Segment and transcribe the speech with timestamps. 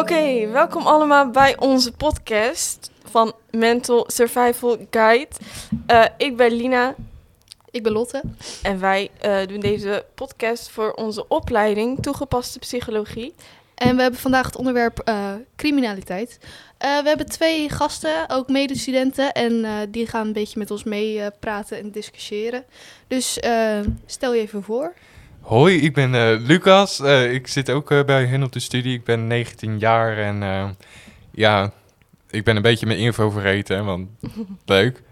[0.00, 5.28] Oké, welkom allemaal bij onze podcast van Mental Survival Guide.
[5.90, 6.94] Uh, ik ben Lina.
[7.70, 8.22] Ik ben Lotte.
[8.62, 13.34] En wij uh, doen deze podcast voor onze opleiding toegepaste psychologie.
[13.74, 16.38] En we hebben vandaag het onderwerp uh, criminaliteit.
[16.78, 19.32] we hebben twee gasten, ook medestudenten.
[19.32, 22.64] En die gaan een beetje met ons mee praten en discussiëren.
[23.08, 23.38] Dus
[24.06, 24.94] stel je even voor.
[25.40, 27.00] Hoi, ik ben uh, Lucas.
[27.00, 28.94] Uh, ik zit ook uh, bij hen op de studie.
[28.94, 30.76] Ik ben 19 jaar en
[31.30, 31.72] ja,
[32.30, 34.08] ik ben een beetje mijn info vergeten, want
[34.64, 35.02] leuk.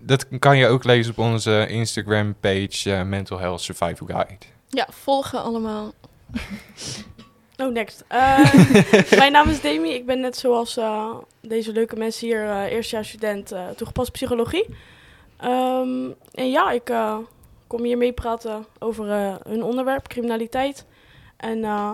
[0.00, 4.44] dat kan je ook lezen op onze Instagram page Mental Health Survival Guide.
[4.68, 5.92] Ja, volgen allemaal.
[7.62, 8.04] oh, next.
[9.18, 9.90] mijn naam is Demi.
[9.90, 10.78] Ik ben net zoals
[11.40, 14.66] deze leuke mensen hier eerstejaarsstudent toegepast psychologie.
[15.44, 16.90] Um, en ja, ik
[17.66, 20.84] kom hier mee praten over uh, hun onderwerp, criminaliteit.
[21.36, 21.90] En uh,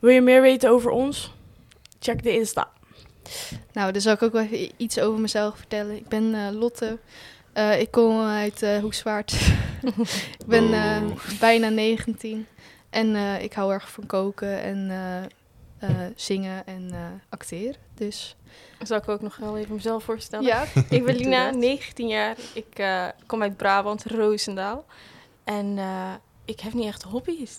[0.00, 1.34] wil je meer weten over ons?
[1.98, 2.68] Check de Insta.
[3.72, 5.96] Nou, dan zal ik ook wel even iets over mezelf vertellen.
[5.96, 6.98] Ik ben uh, Lotte.
[7.78, 9.32] ik kom uit Hoekswaard.
[10.40, 11.38] ik ben oh.
[11.40, 12.46] bijna 19.
[12.90, 14.90] En ik hou erg van koken en
[16.16, 16.90] zingen en
[17.28, 17.80] acteren.
[17.94, 18.36] Dus...
[18.82, 20.46] Zal ik ook nog wel even mezelf voorstellen?
[20.46, 20.64] Ja.
[20.90, 22.36] ik ben Lina, 19 jaar.
[22.54, 22.84] Ik
[23.26, 24.84] kom uit Brabant, Roosendaal.
[25.44, 26.12] En uh,
[26.44, 27.58] ik heb niet echt hobby's.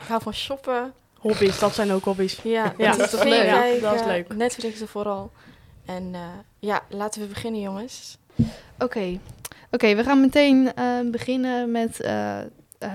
[0.00, 0.92] Ik hou van shoppen.
[1.18, 2.38] Hobby's, dat zijn ook hobby's.
[2.42, 3.44] Ja, ja dat, is leuk.
[3.44, 4.34] Ja, dat is leuk.
[4.34, 5.30] Netflixen vooral.
[5.86, 6.20] En uh,
[6.58, 8.18] ja, laten we beginnen, jongens.
[8.34, 8.48] Oké,
[8.78, 9.20] okay.
[9.70, 12.00] okay, we gaan meteen uh, beginnen met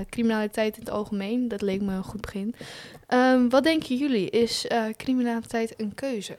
[0.09, 1.47] criminaliteit in het algemeen.
[1.47, 2.55] Dat leek me een goed begin.
[3.07, 4.29] Um, wat denken jullie?
[4.29, 6.35] Is criminaliteit een keuze?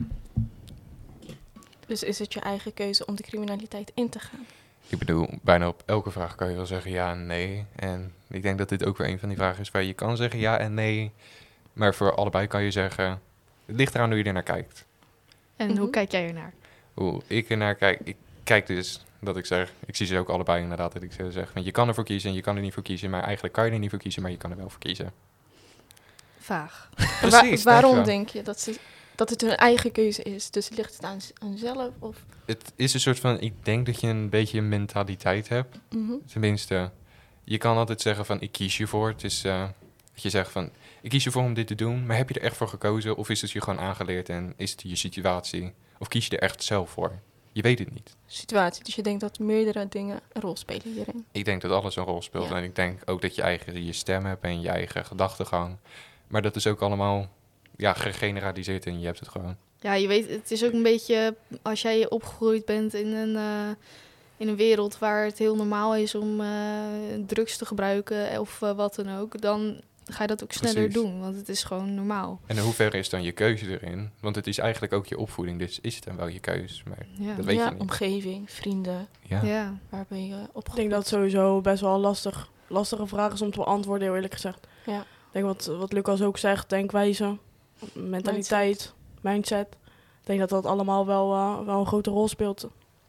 [1.86, 4.46] Dus is het je eigen keuze om de criminaliteit in te gaan?
[4.88, 7.64] Ik bedoel, bijna op elke vraag kan je wel zeggen ja en nee.
[7.76, 10.16] En ik denk dat dit ook weer een van die vragen is waar je kan
[10.16, 11.12] zeggen ja en nee.
[11.72, 13.20] Maar voor allebei kan je zeggen,
[13.66, 14.84] het ligt eraan hoe je er naar kijkt.
[15.56, 15.90] En hoe mhm.
[15.90, 16.52] kijk jij ernaar?
[16.94, 20.62] Hoe ik ernaar kijk, ik kijk dus dat ik zeg, ik zie ze ook allebei
[20.62, 22.82] inderdaad dat ik zeg, want je kan ervoor kiezen en je kan er niet voor
[22.82, 24.80] kiezen, maar eigenlijk kan je er niet voor kiezen, maar je kan er wel voor
[24.80, 25.12] kiezen.
[26.38, 26.88] Vaag.
[27.20, 27.62] Precies.
[27.62, 28.78] waarom denk je dat ze
[29.16, 30.50] dat het hun eigen keuze is.
[30.50, 31.90] Dus ligt het aan, aan zelf?
[31.98, 32.24] Of?
[32.46, 35.78] Het is een soort van, ik denk dat je een beetje een mentaliteit hebt.
[35.90, 36.12] Mhm.
[36.32, 36.90] Tenminste,
[37.44, 39.08] je kan altijd zeggen van ik kies je voor.
[39.08, 39.68] Het is uh,
[40.12, 42.34] dat je zegt van ik kies je voor om dit te doen, maar heb je
[42.34, 43.16] er echt voor gekozen?
[43.16, 45.72] Of is het je gewoon aangeleerd en is het je situatie?
[45.98, 47.18] Of kies je er echt zelf voor?
[47.52, 48.16] Je weet het niet.
[48.26, 51.24] Situatie, dus je denkt dat meerdere dingen een rol spelen hierin?
[51.32, 52.50] Ik denk dat alles een rol speelt.
[52.50, 55.76] En ik denk ook dat je eigen je stem hebt en je eigen gedachtegang.
[56.26, 57.28] Maar dat is ook allemaal
[57.76, 59.56] ja, gegeneraliseerd en je hebt het gewoon.
[59.80, 63.68] Ja, je weet, het is ook een beetje als jij opgegroeid bent in een, uh,
[64.36, 66.48] in een wereld waar het heel normaal is om uh,
[67.26, 70.94] drugs te gebruiken of uh, wat dan ook, dan ga je dat ook sneller Precies.
[70.94, 72.40] doen, want het is gewoon normaal.
[72.46, 74.10] En in hoeverre is dan je keuze erin?
[74.20, 76.82] Want het is eigenlijk ook je opvoeding, dus is het dan wel je keuze?
[76.88, 77.34] Maar ja.
[77.34, 77.80] dat weet ja, je niet.
[77.80, 79.08] omgeving, vrienden.
[79.20, 79.42] Ja.
[79.42, 79.78] ja.
[79.88, 80.68] Waar ben je opgegroeid?
[80.68, 84.14] Ik denk dat het sowieso best wel lastig, lastige vraag is om te beantwoorden, heel
[84.14, 84.66] eerlijk gezegd.
[84.86, 85.00] Ja.
[85.00, 87.38] Ik denk wat, wat Lucas ook zegt, denkwijze
[87.92, 89.66] mentaliteit, mindset.
[90.20, 92.68] Ik denk dat dat allemaal wel, uh, wel een grote rol speelt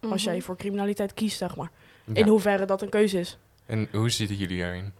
[0.09, 0.43] als jij mhm.
[0.43, 1.71] voor criminaliteit kiest, zeg maar.
[2.13, 3.37] In hoeverre dat een keuze is.
[3.65, 4.93] En hoe zitten jullie daarin?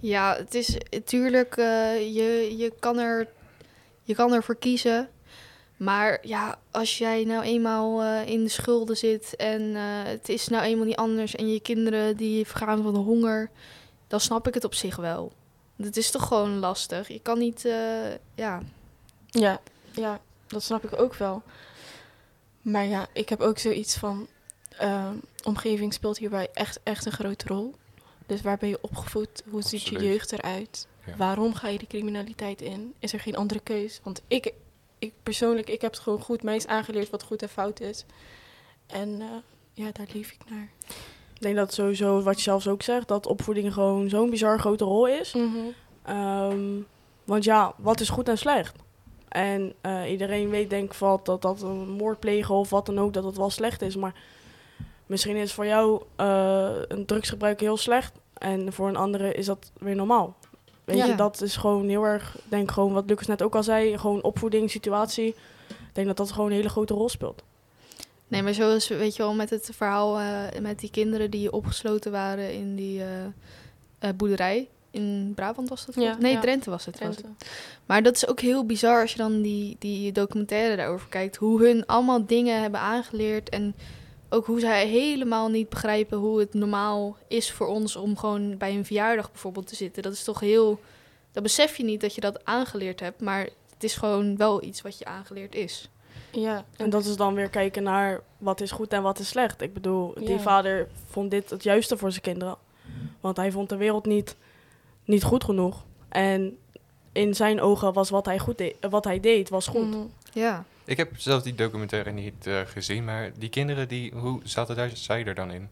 [0.00, 1.64] Ja, het is natuurlijk, uh,
[2.14, 3.28] je, je, kan er,
[4.02, 5.08] je kan ervoor kiezen.
[5.76, 10.64] Maar ja, als jij nou eenmaal uh, in de schulden zit en het is nou
[10.64, 13.50] eenmaal niet anders en je kinderen die vergaan van de honger,
[14.06, 15.32] dan snap ik het op zich wel.
[15.76, 17.08] Het is toch gewoon lastig.
[17.08, 18.62] Je kan niet, uh, ja.
[19.26, 19.60] Ja,
[19.92, 21.42] ja, dat snap ik ook wel.
[22.62, 24.26] Maar ja, ik heb ook zoiets van,
[24.82, 25.10] uh,
[25.42, 27.74] omgeving speelt hierbij echt, echt een grote rol.
[28.26, 29.42] Dus waar ben je opgevoed?
[29.50, 30.86] Hoe ziet je jeugd eruit?
[31.16, 32.94] Waarom ga je de criminaliteit in?
[32.98, 34.00] Is er geen andere keus?
[34.02, 34.52] Want ik,
[34.98, 36.42] ik persoonlijk, ik heb het gewoon goed.
[36.42, 38.04] Mij is aangeleerd wat goed en fout is.
[38.86, 39.26] En uh,
[39.72, 40.68] ja, daar leef ik naar.
[41.36, 44.84] Ik denk dat sowieso, wat je zelfs ook zegt, dat opvoeding gewoon zo'n bizar grote
[44.84, 45.34] rol is.
[45.34, 45.56] Mhm.
[46.02, 46.80] Ehm,
[47.24, 48.76] want ja, wat is goed en slecht?
[49.28, 52.98] En uh, iedereen weet denk ik van dat dat een moord plegen of wat dan
[52.98, 53.96] ook, dat het wel slecht is.
[53.96, 54.14] Maar
[55.06, 59.72] misschien is voor jou uh, een drugsgebruik heel slecht en voor een andere is dat
[59.78, 60.36] weer normaal.
[60.84, 63.98] Weet je, dat is gewoon heel erg, denk gewoon wat Lucas net ook al zei,
[63.98, 65.28] gewoon opvoeding, situatie.
[65.68, 67.42] Ik denk dat dat gewoon een hele grote rol speelt.
[68.28, 72.12] Nee, maar zoals, weet je wel, met het verhaal uh, met die kinderen die opgesloten
[72.12, 74.68] waren in die uh, boerderij.
[74.90, 75.94] In Brabant was dat?
[75.94, 76.40] Ja, nee, ja.
[76.40, 76.94] Drenthe was het.
[76.94, 77.22] Drenthe.
[77.22, 77.48] Was het.
[77.86, 81.36] Maar dat is ook heel bizar als je dan die, die documentaire daarover kijkt.
[81.36, 83.48] Hoe hun allemaal dingen hebben aangeleerd.
[83.48, 83.74] En
[84.28, 88.74] ook hoe zij helemaal niet begrijpen hoe het normaal is voor ons om gewoon bij
[88.74, 90.02] een verjaardag bijvoorbeeld te zitten.
[90.02, 90.80] Dat is toch heel.
[91.32, 93.20] Dat besef je niet dat je dat aangeleerd hebt.
[93.20, 95.88] Maar het is gewoon wel iets wat je aangeleerd is.
[96.32, 99.60] Ja, En dat is dan weer kijken naar wat is goed en wat is slecht.
[99.60, 100.38] Ik bedoel, die Ja.
[100.38, 102.56] vader vond dit het juiste voor zijn kinderen.
[103.20, 104.36] Want hij vond de wereld niet,
[105.04, 105.84] niet goed genoeg.
[106.08, 106.58] En
[107.12, 109.90] in zijn ogen was wat hij, goed deed, wat hij deed, was goed.
[109.90, 110.00] Mhm.
[110.32, 110.64] Ja.
[110.84, 114.90] Ik heb zelf die documentaire niet eh, gezien, maar die kinderen, die, hoe zaten daar,
[114.94, 115.68] zij er dan in?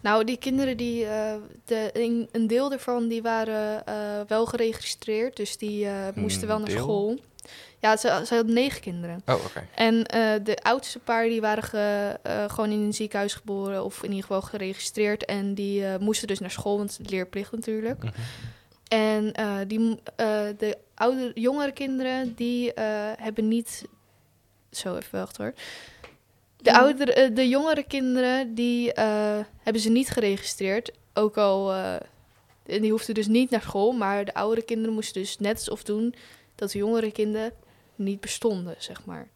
[0.00, 1.34] Nou, die kinderen, die, eh,
[1.64, 3.94] de, een, een deel ervan, die waren eh,
[4.28, 5.36] wel geregistreerd.
[5.36, 6.78] Dus die eh, moesten wel naar deel?
[6.78, 7.18] school.
[7.78, 9.22] Ja, ze, ze hadden negen kinderen.
[9.26, 9.66] Oh, oké.
[9.74, 13.96] En eh, de oudste paar die waren ge- eh, gewoon in een ziekenhuis geboren of
[14.02, 15.24] in ieder geval geregistreerd.
[15.24, 18.02] En die eh, moesten dus naar school, want leerplicht natuurlijk.
[18.02, 18.12] Mhm.
[18.88, 22.84] En eh, die, eh, de oude, jongere kinderen die eh,
[23.16, 23.84] hebben niet.
[24.70, 25.54] Zo even wachten hoor.
[26.56, 30.92] De, oudere, de jongere kinderen die eh, hebben ze niet geregistreerd.
[31.14, 31.72] Ook al.
[31.72, 31.94] eh,
[32.66, 33.92] en die hoefden dus niet naar school.
[33.92, 36.14] Maar de oudere kinderen moesten dus net alsof doen
[36.54, 37.52] dat de jongere kinderen
[37.94, 39.28] niet bestonden, zeg maar.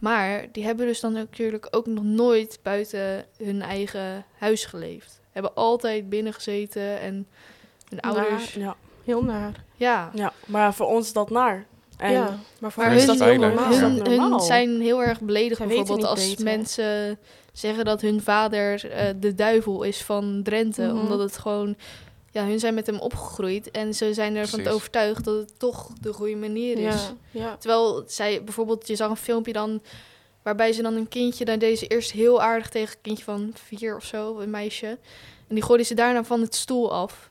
[0.00, 5.20] Maar die hebben dus dan natuurlijk ook nog nooit buiten hun eigen huis geleefd.
[5.30, 7.26] Hebben altijd binnen gezeten en
[7.88, 8.54] hun ouders.
[8.54, 9.64] Ja, Heel naar.
[9.74, 11.66] Ja, ja, maar voor ons is dat naar.
[11.96, 13.72] En ja, maar voor hen is hun, dat heel hun, normaal.
[13.72, 14.40] Hun, normaal?
[14.40, 16.44] zijn heel erg beledigd Zij bijvoorbeeld als beter.
[16.44, 17.18] mensen
[17.52, 20.86] zeggen dat hun vader eh, de duivel is van Drenthe.
[20.86, 20.96] Mhm.
[20.96, 21.76] Omdat het gewoon,
[22.34, 24.74] ja, hun zijn met hem opgegroeid en ze zijn ervan Precies.
[24.76, 26.94] overtuigd dat het toch de goede manier is.
[26.94, 27.56] Ja, ja.
[27.56, 29.82] Terwijl zij bijvoorbeeld, je zag een filmpje dan
[30.42, 33.52] waarbij ze dan een kindje, daar deed ze eerst heel aardig tegen een kindje van
[33.54, 34.86] vier of zo, een meisje.
[35.48, 37.30] En die gooide ze daarna van het stoel af.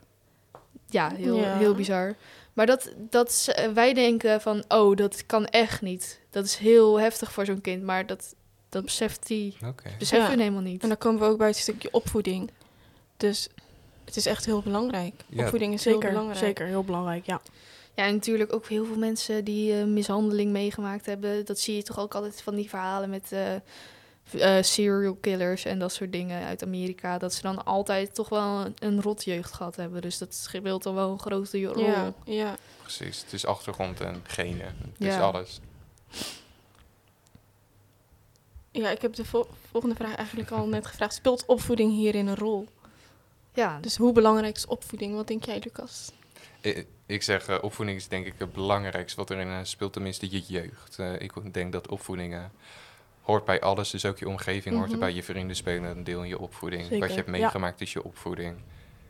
[0.90, 1.58] Ja, heel, Ja.
[1.58, 2.16] heel bizar.
[2.54, 6.20] Maar dat, dat wij denken van, oh, dat kan echt niet.
[6.30, 8.36] Dat is heel heftig voor zo'n kind, maar dat,
[8.70, 9.90] dat beseft die, Oké.
[10.00, 10.30] beseft Ja.
[10.30, 10.82] hun helemaal niet.
[10.82, 12.52] En dan komen we ook bij het stukje opvoeding.
[13.18, 13.48] Dus
[14.06, 15.14] het is echt heel belangrijk.
[15.28, 16.40] Ja, opvoeding is heel zeker, belangrijk.
[16.40, 17.42] zeker, heel belangrijk, ja.
[17.96, 21.46] Ja, en natuurlijk ook heel veel mensen die eh, mishandeling meegemaakt hebben.
[21.46, 23.56] Dat zie je toch ook altijd van die verhalen met eh,
[24.58, 27.18] eh, serial killers en dat soort dingen uit Amerika.
[27.18, 30.02] Dat ze dan altijd toch wel een, een rot jeugd gehad hebben.
[30.02, 31.84] Dus dat speelt dan wel een grote rol.
[31.86, 32.56] Ja, ja.
[32.82, 33.22] Precies.
[33.22, 34.76] Het is achtergrond en genen.
[34.98, 35.60] Het is alles.
[38.72, 41.14] ja, ik heb de vol- volgende vraag eigenlijk al net gevraagd.
[41.14, 42.68] Speelt opvoeding hierin een rol?
[43.54, 45.16] Ja, Dus hoe belangrijk is opvoeding?
[45.16, 46.12] Wat denk jij, Lucas?
[46.62, 50.32] Ik, ik zeg, eh, opvoeding is denk ik het belangrijkste wat erin eh, speelt, tenminste
[50.32, 51.00] je jeugd.
[51.00, 52.36] Eh, ik denk dat opvoeding
[53.22, 54.94] hoort bij alles, dus ook je omgeving hoort Mhm.
[54.94, 55.14] erbij.
[55.14, 56.82] Je vrienden spelen een deel in je opvoeding.
[56.84, 57.34] Zeker, Wat je hebt ja.
[57.38, 58.56] meegemaakt is je opvoeding.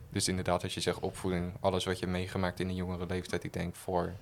[0.10, 3.44] Dus inderdaad, als je zegt opvoeding, alles wat je hebt meegemaakt in een jongere leeftijd,
[3.44, 4.14] ik denk voor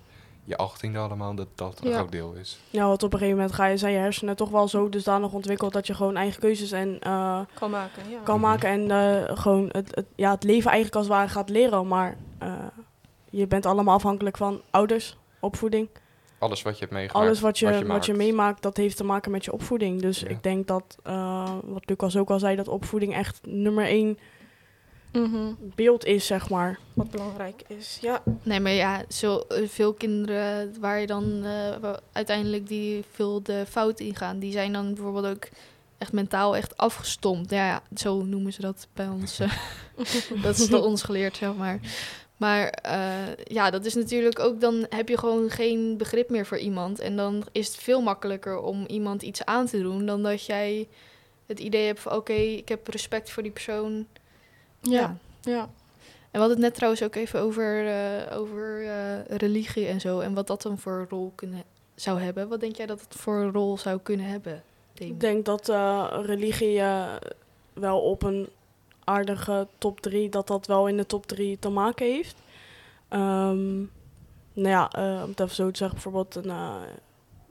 [0.44, 1.96] je achttiende allemaal, dat dat een Ja.
[1.96, 2.60] groot deel is.
[2.70, 5.32] Ja, want op een gegeven moment ga je, zijn je hersenen toch wel zo dusdanig
[5.32, 8.18] ontwikkeld dat je gewoon eigen keuzes en, eh, Kan maken, ja.
[8.24, 8.68] kan maken.
[8.68, 11.86] En eh, gewoon het, het, ja, het leven eigenlijk als het ware gaat leren.
[11.88, 12.52] Maar eh,
[13.30, 15.88] je bent allemaal afhankelijk van ouders, opvoeding.
[16.38, 17.26] Alles wat je hebt meegemaakt.
[17.26, 18.12] Alles wat je, wat je, maakt.
[18.12, 20.00] meemaakt, dat heeft te maken met je opvoeding.
[20.00, 20.28] Dus Ja.
[20.28, 24.18] ik denk dat, eh, wat Lucas ook al zei, dat opvoeding echt nummer één
[25.12, 25.52] Mhm.
[25.74, 26.78] beeld is, zeg maar.
[26.94, 28.22] Wat belangrijk is, ja.
[28.42, 33.64] nee, maar ja, zo, eh, veel kinderen waar je dan eh, uiteindelijk die veel de
[33.68, 35.48] fout ingaan, die zijn dan bijvoorbeeld ook
[35.98, 37.50] echt mentaal echt afgestompt.
[37.50, 39.38] Ja, ja zo noemen ze dat bij ons.
[39.40, 39.52] eh.
[40.42, 41.80] dat is door ons geleerd, zeg maar.
[42.36, 46.58] Maar eh, ja, dat is natuurlijk ook, dan heb je gewoon geen begrip meer voor
[46.58, 46.98] iemand.
[47.00, 50.88] En dan is het veel makkelijker om iemand iets aan te doen dan dat jij
[51.46, 54.06] het idee hebt van oké, ik heb respect voor die persoon.
[54.82, 55.68] Ja, ja.
[56.32, 60.20] En we hadden het net trouwens ook even over, eh, over eh, religie en zo.
[60.20, 61.62] En wat dat dan voor rol kunnen,
[61.94, 62.48] zou hebben.
[62.48, 64.62] Wat denk jij dat het voor een rol zou kunnen hebben?
[64.94, 66.82] Ik denk dat eh, religie
[67.72, 68.48] wel op een
[69.04, 72.36] aardige top 3, dat dat wel in de top 3 te maken heeft.
[73.08, 73.78] Ehm,
[74.52, 74.90] nou ja,
[75.22, 76.52] om het even zo te zeggen, bijvoorbeeld een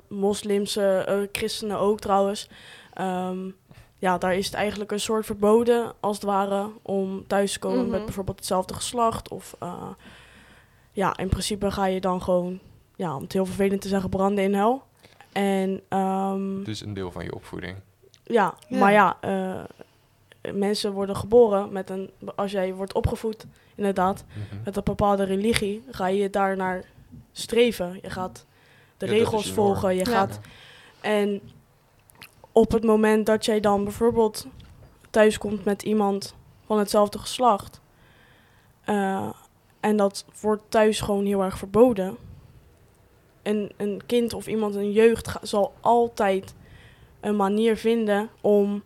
[0.08, 2.48] moslimse christenen ook trouwens.
[2.94, 3.50] Ehm,
[4.02, 7.82] ja, daar is het eigenlijk een soort verboden, als het ware, om thuis te komen
[7.82, 7.90] Mhm.
[7.92, 9.30] met bijvoorbeeld hetzelfde geslacht.
[9.30, 9.84] Of eh,
[10.92, 12.60] ja, in principe ga je dan gewoon,
[12.96, 14.84] ja, om het heel vervelend te zeggen, branden in hel.
[15.32, 17.78] En ehm, Dus een deel van je opvoeding.
[18.24, 18.78] ja, Ja.
[18.80, 19.64] maar ja, eh,
[20.54, 24.64] mensen worden geboren met een, als jij wordt opgevoed, inderdaad, Mhm.
[24.64, 26.84] met een bepaalde religie, ga je daar naar
[27.32, 28.00] streven.
[28.02, 28.46] Je gaat
[28.98, 29.94] de Ja, regels volgen.
[29.96, 30.12] Je Ja.
[30.12, 30.40] gaat,
[31.02, 31.42] en
[32.52, 34.48] op het moment dat jij dan bijvoorbeeld
[35.10, 37.82] thuiskomt met iemand van hetzelfde geslacht,
[38.84, 39.30] eh,
[39.80, 42.18] en dat wordt thuis gewoon heel erg verboden.
[43.42, 46.54] En een kind of iemand, een jeugd, ga- zal altijd
[47.20, 48.84] een manier vinden om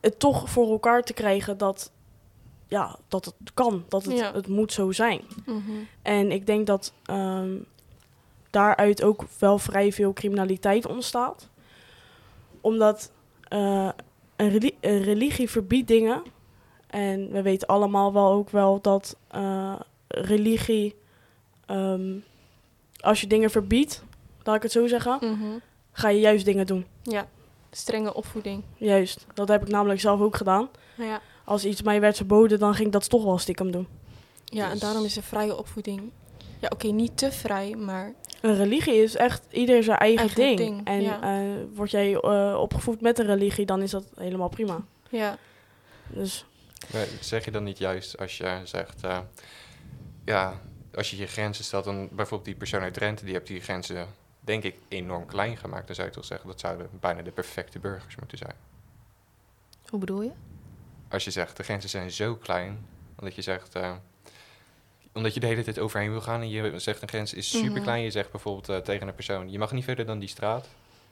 [0.00, 1.92] het toch voor elkaar te krijgen dat,
[2.68, 4.32] ja, dat het kan, dat het, Ja.
[4.32, 5.20] het moet zo zijn.
[5.46, 5.60] Mhm.
[6.02, 7.56] En ik denk dat ehm,
[8.50, 11.48] daaruit ook wel vrij veel criminaliteit ontstaat.
[12.64, 13.10] Omdat
[13.48, 13.88] eh,
[14.36, 16.22] een, reli- een religie verbiedt dingen.
[16.86, 19.74] En we weten allemaal wel ook wel dat eh,
[20.08, 20.94] religie,
[21.66, 22.12] ehm,
[23.00, 24.02] als je dingen verbiedt,
[24.42, 25.58] laat ik het zo zeggen, Mhm.
[25.92, 26.86] ga je juist dingen doen.
[27.02, 27.26] Ja,
[27.70, 28.62] strenge opvoeding.
[28.76, 30.68] Juist, dat heb ik namelijk zelf ook gedaan.
[30.96, 31.20] Ja.
[31.44, 33.86] Als iets mij werd verboden, dan ging ik dat toch wel stiekem doen.
[34.44, 36.10] Ja, en Dus- daarom is een vrije opvoeding.
[36.64, 40.58] Ja, oké, niet te vrij, maar Een religie is echt ieder zijn eigen, Eigen ding.
[40.58, 41.22] ding, En ja.
[41.22, 44.84] eh, word jij eh, opgevoed met een religie, dan is dat helemaal prima.
[45.10, 45.38] ja.
[46.06, 46.44] Dus
[46.92, 49.18] Maar zeg je dan niet juist als je zegt, eh,
[50.24, 50.60] ja,
[50.94, 54.06] als je je grenzen stelt, dan bijvoorbeeld die persoon uit Drenthe, die heeft die grenzen,
[54.40, 55.86] denk ik, enorm klein gemaakt.
[55.86, 58.54] Dan zou je toch zeggen, dat zouden bijna de perfecte burgers moeten zijn.
[59.88, 60.30] Hoe bedoel je?
[61.08, 62.86] Als je zegt, de grenzen zijn zo klein,
[63.18, 63.92] omdat je zegt, eh,
[65.14, 67.80] omdat je de hele tijd overheen wil gaan en je zegt een grens is super
[67.80, 68.02] klein.
[68.02, 70.68] Je zegt bijvoorbeeld eh, tegen een persoon, je mag niet verder dan die straat.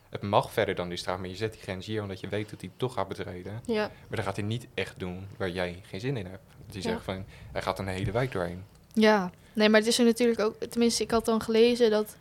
[0.08, 2.50] Het mag verder dan die straat, maar je zet die grens hier omdat je weet
[2.50, 3.60] dat hij toch gaat betreden.
[3.66, 3.80] ja.
[4.08, 6.42] Maar dan gaat hij niet echt doen waar jij geen zin in hebt.
[6.70, 6.80] Ja.
[6.80, 8.64] zegt van, hij gaat een hele wijk doorheen.
[8.94, 12.16] Ja, nee, maar het is er natuurlijk ook, tenminste, ik had dan gelezen dat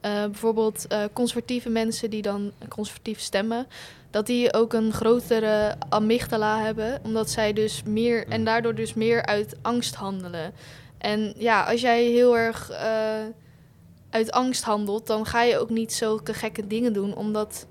[0.00, 3.66] eh, bijvoorbeeld eh, conservatieve mensen die dan conservatief stemmen,
[4.10, 8.44] dat die ook een grotere amygdala hebben, omdat zij dus meer en Mm.
[8.44, 10.52] daardoor dus meer uit angst handelen.
[11.04, 13.24] En ja, als jij heel erg eh,
[14.10, 17.66] uit angst handelt, dan ga je ook niet zulke gekke dingen doen, omdat,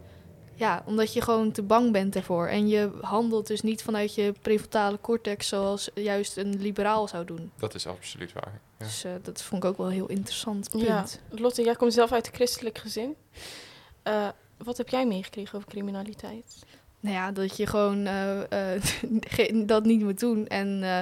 [0.55, 2.47] ja, omdat je gewoon te bang bent ervoor.
[2.47, 7.51] En je handelt dus niet vanuit je prefrontale cortex zoals juist een liberaal zou doen.
[7.57, 8.61] Dat is absoluut waar.
[8.79, 8.85] Ja.
[8.85, 10.83] Dus eh, dat vond ik ook wel een heel interessant punt.
[10.85, 11.05] Ja.
[11.29, 13.15] Lotte, jij komt zelf uit een christelijk gezin.
[14.03, 16.59] Eh, wat heb jij meegekregen over criminaliteit?
[16.99, 18.81] Nou ja, dat je gewoon eh, eh,
[19.35, 20.47] ge- dat niet moet doen.
[20.47, 20.99] En eh,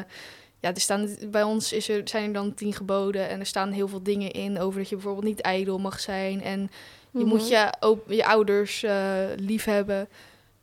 [0.62, 3.72] ja, er staan, bij ons is er, zijn er dan tien geboden en er staan
[3.72, 6.42] heel veel dingen in over dat je bijvoorbeeld niet ijdel mag zijn.
[6.44, 6.72] En
[7.12, 7.50] je moet Mhm.
[7.50, 10.08] je, op, je ouders eh lief hebben.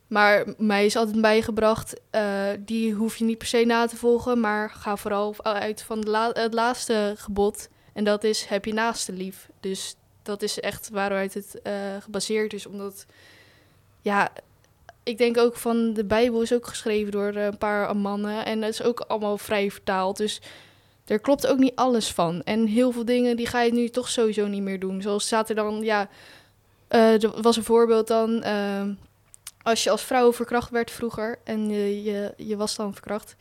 [0.07, 4.41] Maar mij is altijd bijgebracht, eh, die hoef je niet per se na te volgen,
[4.41, 7.69] maar ga vooral uit van de la- het laatste gebod.
[7.93, 9.49] En dat is, heb je naaste lief.
[9.61, 13.07] Dus dat is echt waaruit het eh, gebaseerd is, omdat,
[14.01, 14.31] ja,
[15.09, 18.61] ik denk ook van de Bijbel is ook geschreven door eh, een paar mannen en
[18.61, 20.17] dat is ook allemaal vrij vertaald.
[20.17, 20.41] Dus
[21.07, 22.43] er klopt ook niet alles van.
[22.43, 25.03] En heel veel dingen die ga je nu toch sowieso niet meer doen.
[25.03, 26.09] Zoals staat er dan, ja,
[26.89, 28.83] eh, er was een voorbeeld dan, eh,
[29.63, 33.37] als je als vrouw verkracht werd vroeger en je, je, was dan verkracht,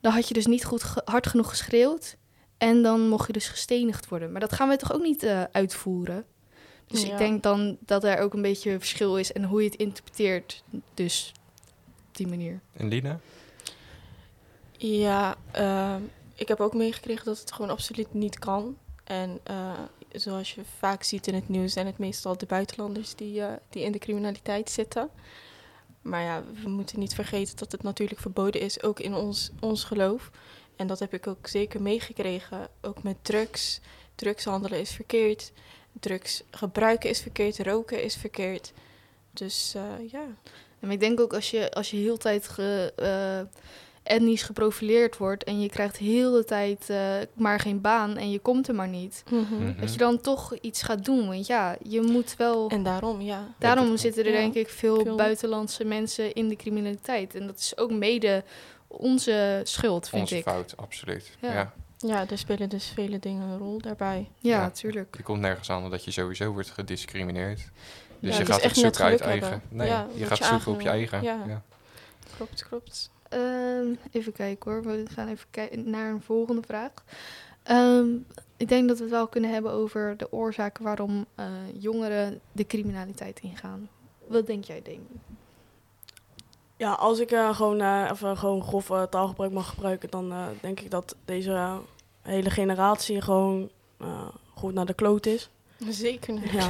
[0.00, 2.16] dan had je dus niet goed hard genoeg geschreeuwd.
[2.58, 4.32] En dan mocht je dus gestenigd worden.
[4.32, 6.24] Maar dat gaan we toch ook niet eh, uitvoeren?
[6.86, 7.12] Dus Ja.
[7.12, 10.62] ik denk dan dat er ook een beetje verschil is en hoe je het interpreteert.
[10.94, 11.32] Dus
[12.08, 12.60] op die manier.
[12.72, 13.20] En Lina?
[14.76, 16.02] Ja, ehm,
[16.34, 18.76] ik heb ook meegekregen dat het gewoon absoluut niet kan.
[19.04, 19.78] En eh,
[20.12, 23.82] zoals je vaak ziet in het nieuws, zijn het meestal de buitenlanders die, eh, die
[23.82, 25.10] in de criminaliteit zitten.
[26.02, 29.84] Maar ja, we moeten niet vergeten dat het natuurlijk verboden is, ook in ons, ons
[29.84, 30.30] geloof.
[30.76, 33.80] En dat heb ik ook zeker meegekregen, ook met drugs.
[34.14, 35.52] Drugshandelen is verkeerd,
[36.00, 38.72] drugs gebruiken is verkeerd, roken is verkeerd.
[39.32, 40.24] Dus eh, ja.
[40.80, 43.60] En ik denk ook als je, als je heel de tijd ge, eh,
[44.14, 48.38] etnisch geprofileerd wordt en je krijgt heel de tijd eh, maar geen baan en je
[48.38, 49.22] komt er maar niet.
[49.30, 49.80] Mhm.
[49.80, 51.26] Dat je dan toch iets gaat doen.
[51.28, 52.68] Want ja, je moet wel.
[52.68, 53.54] En daarom, ja.
[53.58, 55.16] Daarom zitten er Ja, denk ik veel, veel.
[55.16, 57.34] buitenlandse mensen in de criminaliteit.
[57.34, 58.44] En dat is ook mede
[58.86, 60.42] onze schuld, vind Onze ik.
[60.42, 61.36] fout, absoluut.
[61.40, 61.52] Ja.
[61.52, 61.72] Ja.
[62.02, 64.28] Ja, er spelen dus vele dingen een rol daarbij.
[64.38, 64.60] Ja, Ja.
[64.60, 65.16] natuurlijk.
[65.16, 67.58] Je komt nergens aan dat je sowieso wordt gediscrimineerd.
[68.20, 69.48] Dus Ja, je gaat het zoeken uit eigen.
[69.50, 69.68] hebben.
[69.68, 71.22] Nee, Ja, je gaat je zoeken op je eigen.
[71.22, 71.44] Ja.
[71.46, 71.62] Ja.
[72.36, 73.10] Klopt, klopt.
[73.28, 74.82] Ehm, even kijken hoor.
[74.82, 76.90] We gaan even kijken naar een volgende vraag.
[77.62, 78.06] Ehm,
[78.56, 81.46] ik denk dat we het wel kunnen hebben over de oorzaken waarom eh,
[81.78, 83.88] jongeren de criminaliteit ingaan.
[84.26, 85.06] Wat denk jij, Demi?
[86.82, 90.38] Ja, als ik eh, gewoon, eh, even gewoon grof eh, taalgebruik mag gebruiken, dan eh,
[90.60, 91.76] denk ik dat deze eh,
[92.22, 93.68] hele generatie gewoon
[94.00, 94.06] eh,
[94.54, 95.50] goed naar de kloot is.
[95.88, 96.50] Zeker niet.
[96.50, 96.68] Ja.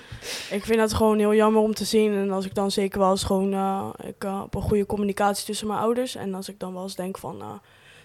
[0.56, 2.12] Ik vind dat gewoon heel jammer om te zien.
[2.14, 5.44] En als ik dan zeker wel eens gewoon, eh, ik eh, heb een goede communicatie
[5.46, 6.14] tussen mijn ouders.
[6.14, 7.46] En als ik dan wel eens denk van, eh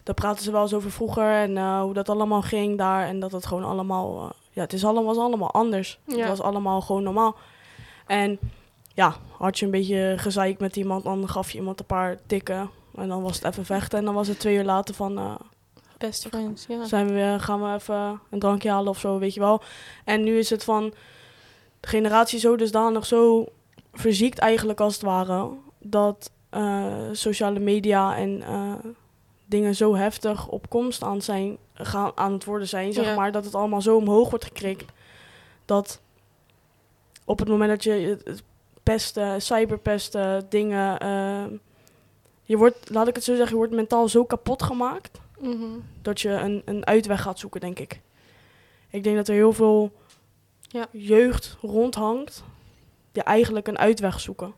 [0.03, 3.07] daar praten ze wel eens over vroeger en eh, hoe dat allemaal ging daar.
[3.07, 6.00] En dat het gewoon allemaal, eh, ja, het is allemaal, was allemaal anders.
[6.05, 6.17] Ja.
[6.17, 7.35] Het was allemaal gewoon normaal.
[8.07, 8.39] En
[8.96, 12.70] ja, had je een beetje gezeik met iemand, dan gaf je iemand een paar tikken.
[12.96, 14.00] En dan was het even vechten.
[14.00, 15.36] En dan was het twee uur later van, eh,
[15.98, 16.86] Best friends, ja.
[16.86, 19.62] zijn we weer, gaan we even een drankje halen of zo, weet je wel.
[20.06, 20.94] En nu is het van
[21.80, 23.46] de generatie zo dusdanig zo
[23.94, 25.50] verziekt eigenlijk als het ware,
[25.80, 28.74] dat eh, sociale media en eh,
[29.46, 33.16] dingen zo heftig op komst aan, zijn, gaan, aan het worden zijn, zeg Ja.
[33.16, 34.92] maar, dat het allemaal zo omhoog wordt gekrikt,
[35.66, 36.02] dat
[37.25, 38.44] op het moment dat je het
[38.86, 41.00] pesten, cyberpesten, dingen...
[41.00, 41.44] eh,
[42.44, 45.20] je wordt, laat ik het zo zeggen, je wordt mentaal zo kapot gemaakt...
[45.39, 45.65] Mhm.
[46.01, 48.01] dat je een, een uitweg gaat zoeken, denk ik.
[48.89, 49.92] Ik denk dat er heel veel
[50.62, 50.88] Ja.
[50.92, 52.44] jeugd rondhangt...
[53.12, 54.54] die eigenlijk een uitweg zoeken.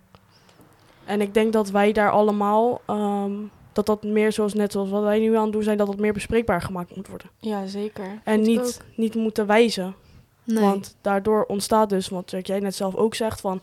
[1.06, 2.82] En ik denk dat wij daar allemaal...
[2.86, 3.34] ehm,
[3.74, 5.78] dat dat meer zoals net zoals wat wij nu aan het doen zijn...
[5.78, 7.30] dat dat meer bespreekbaar gemaakt moet worden.
[7.40, 8.22] Ja, zeker.
[8.24, 9.96] En niet, niet moeten wijzen.
[10.44, 10.64] Nee.
[10.64, 13.62] Want daardoor ontstaat dus, wat jij net zelf ook zegt, van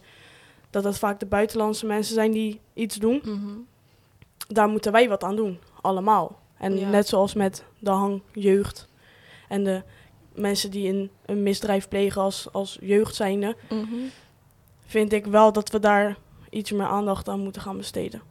[0.74, 3.20] dat het vaak de buitenlandse mensen zijn die iets doen.
[3.24, 3.56] Mhm.
[4.48, 6.38] Daar moeten wij wat aan doen, allemaal.
[6.58, 6.88] En Ja.
[6.88, 8.88] net zoals met de hang jeugd
[9.48, 9.82] en de
[10.34, 13.84] mensen die een, een misdrijf plegen als, als jeugd zijnde, Mhm.
[14.86, 16.16] vind ik wel dat we daar
[16.50, 18.22] iets meer aandacht aan moeten gaan besteden.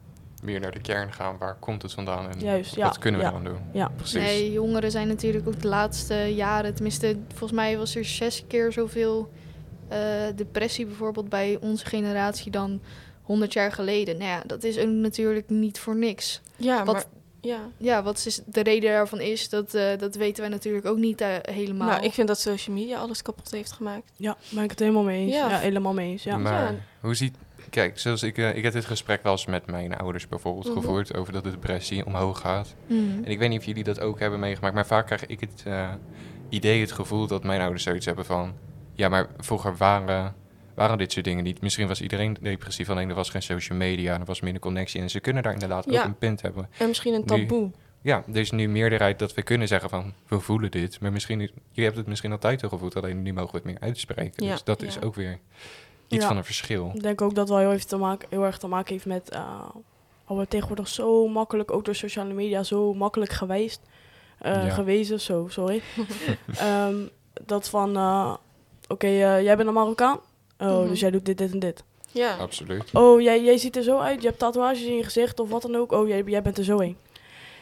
[0.42, 1.38] Meer naar de kern gaan.
[1.38, 2.30] Waar komt het vandaan?
[2.30, 3.32] En Juist, ja, wat kunnen we ja.
[3.32, 3.60] dan doen?
[3.74, 3.92] Ja.
[3.96, 4.14] Precies.
[4.22, 8.72] Nee, jongeren zijn natuurlijk ook de laatste jaren, tenminste, volgens mij was er zes keer
[8.72, 9.30] zoveel
[10.36, 12.82] depressie bijvoorbeeld bij onze generatie dan
[13.22, 14.18] 100 jaar geleden.
[14.18, 16.42] Nou ja, dat is ook natuurlijk niet voor niks.
[16.58, 17.04] Ja, Wat- maar...
[17.42, 17.60] Ja.
[17.78, 21.22] Ja, wat is de reden daarvan is, dat, eh, dat weten wij natuurlijk ook niet
[21.22, 21.88] eh, helemaal.
[21.88, 24.12] Nou, ik vind dat social media alles kapot heeft gemaakt.
[24.16, 25.34] Ja, ben ik het helemaal mee eens.
[25.36, 25.50] Ja.
[25.50, 26.24] Ja, helemaal mee eens.
[26.24, 26.38] Ja.
[26.38, 26.76] Maar Ja.
[27.00, 27.36] hoe ziet...
[27.70, 30.74] Kijk, zoals ik, eh, ik heb dit gesprek wel eens met mijn ouders bijvoorbeeld Mhm.
[30.74, 31.16] gevoerd...
[31.16, 32.76] over dat de depressie omhoog gaat.
[32.88, 33.00] Mhm.
[33.24, 34.74] En ik weet niet of jullie dat ook hebben meegemaakt...
[34.76, 35.90] maar vaak krijg ik het eh,
[36.50, 38.54] idee, het gevoel dat mijn ouders zoiets hebben van...
[38.94, 40.36] ja, maar vroeger waren,
[40.76, 41.62] waren dit soort dingen niet.
[41.62, 44.20] Misschien was iedereen depressief, alleen er was geen social media...
[44.20, 46.00] er was minder connectie en ze kunnen daar inderdaad Ja.
[46.00, 46.70] ook een punt hebben.
[46.78, 47.72] En misschien een Nu- taboe.
[48.02, 50.14] Ja, er is nu meerderheid dat we kunnen zeggen van...
[50.28, 51.42] we voelen dit, maar misschien...
[51.42, 52.96] is- je hebt het misschien altijd al gevoeld...
[52.96, 54.46] alleen nu mogen we het meer uitspreken.
[54.46, 55.40] Ja, Dus dat is ook weer
[56.08, 56.92] iets van een verschil.
[56.94, 59.30] Ik denk ook dat wel heel, te maken, heel erg te maken heeft met...
[59.30, 59.70] eh
[60.26, 63.82] al we tegenwoordig zo makkelijk, ook door sociale media, zo makkelijk geweest.
[64.40, 64.74] eh.
[64.74, 65.82] Gewezen, zo, sorry.
[66.58, 66.96] Ehm,
[67.46, 68.34] dat van, eh,
[68.88, 70.20] oké, eh, jij bent een Marokkaan.
[70.60, 70.88] Oh, Mhm.
[70.88, 71.84] dus jij doet dit, dit en dit.
[72.12, 72.36] Ja.
[72.36, 72.84] Absoluut.
[72.94, 74.22] Oh, jij, jij ziet er zo uit.
[74.22, 75.92] Je hebt tatoeages in je gezicht of wat dan ook.
[75.92, 76.98] Oh, jij, jij bent er zo een.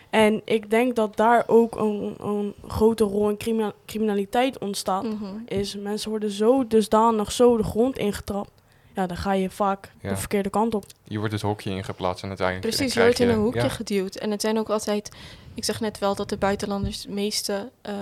[0.09, 5.03] En ik denk dat daar ook een, een grote rol in crimina- criminaliteit ontstaat.
[5.03, 5.25] Mhm.
[5.47, 8.51] Is mensen worden zo dusdanig zo de grond ingetrapt.
[8.95, 10.09] Ja, dan ga je vaak Ja.
[10.09, 10.85] de verkeerde kant op.
[11.03, 12.75] Je wordt het hokje ingeplaatst en uiteindelijk...
[12.75, 14.15] Precies, je wordt in een hoekje ja, geduwd.
[14.15, 15.09] En het zijn ook altijd...
[15.53, 17.93] Ik zeg net wel dat de buitenlanders het meeste eh,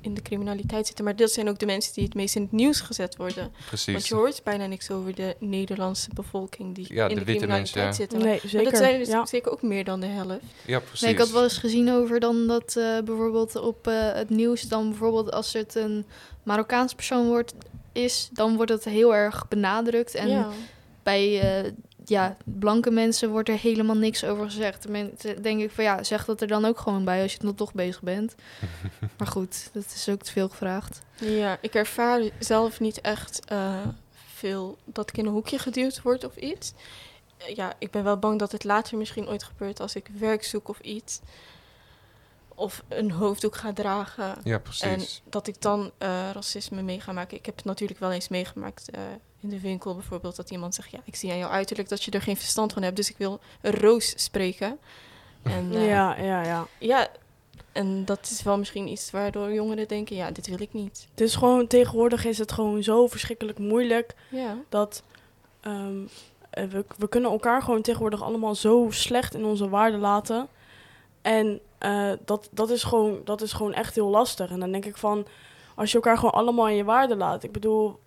[0.00, 1.04] in de criminaliteit zitten.
[1.04, 3.42] Maar dat zijn ook de mensen die het meest in het nieuws gezet worden.
[3.42, 4.08] Want Precies.
[4.08, 7.84] je hoort bijna niks over de Nederlandse bevolking die Ja, in de de, witte criminaliteit
[7.84, 8.18] mensen, zitten.
[8.18, 8.70] Nee, Maar zeker.
[8.70, 9.26] dat zijn dus ja.
[9.26, 10.40] zeker ook meer dan de helft.
[10.66, 11.00] Ja, precies.
[11.00, 14.62] Nee, ik had wel eens gezien over dan dat eh, bijvoorbeeld op eh, het nieuws,
[14.62, 16.04] dan bijvoorbeeld als het een
[16.42, 17.54] Marokkaans persoon wordt,
[17.92, 20.14] is, dan wordt het heel erg benadrukt.
[20.14, 20.48] En ja.
[21.02, 21.72] bij eh,
[22.04, 24.82] ja, blanke mensen wordt er helemaal niks over gezegd.
[24.82, 27.54] Tenminste, denk ik van ja, zeg dat er dan ook gewoon bij als je dan
[27.54, 28.34] toch bezig bent.
[29.18, 31.00] maar goed, dat is ook te veel gevraagd.
[31.16, 33.86] ja, ik ervaar zelf niet echt eh,
[34.34, 36.72] veel dat ik in een hoekje geduwd word of iets.
[37.54, 40.68] Ja, ik ben wel bang dat het later misschien ooit gebeurt als ik werk zoek
[40.68, 41.20] of iets.
[42.58, 44.34] Of een hoofddoek ga dragen.
[44.44, 45.22] Ja, En precies.
[45.24, 47.36] dat ik dan eh, racisme mee ga maken.
[47.36, 49.00] Ik heb het natuurlijk wel eens meegemaakt eh,
[49.40, 50.36] in de winkel bijvoorbeeld.
[50.36, 52.82] Dat iemand zegt, ja, ik zie aan jouw uiterlijk dat je er geen verstand van
[52.82, 52.96] hebt.
[52.96, 54.78] Dus ik wil een roos spreken.
[55.42, 56.66] En, eh, Ja, ja, ja.
[56.78, 57.08] ja,
[57.72, 61.08] en dat is wel misschien iets waardoor jongeren denken, ja, dit wil ik niet.
[61.14, 65.02] Is gewoon, tegenwoordig is het gewoon zo verschrikkelijk moeilijk Ja, dat
[65.60, 66.02] ehm,
[66.50, 70.48] eh, we, we kunnen elkaar gewoon tegenwoordig allemaal zo slecht in onze waarde laten.
[71.28, 74.50] En eh, dat, dat, is gewoon, dat is gewoon echt heel lastig.
[74.50, 75.26] En dan denk ik van,
[75.74, 77.42] als je elkaar gewoon allemaal in je waarde laat.
[77.42, 77.98] Ik bedoel,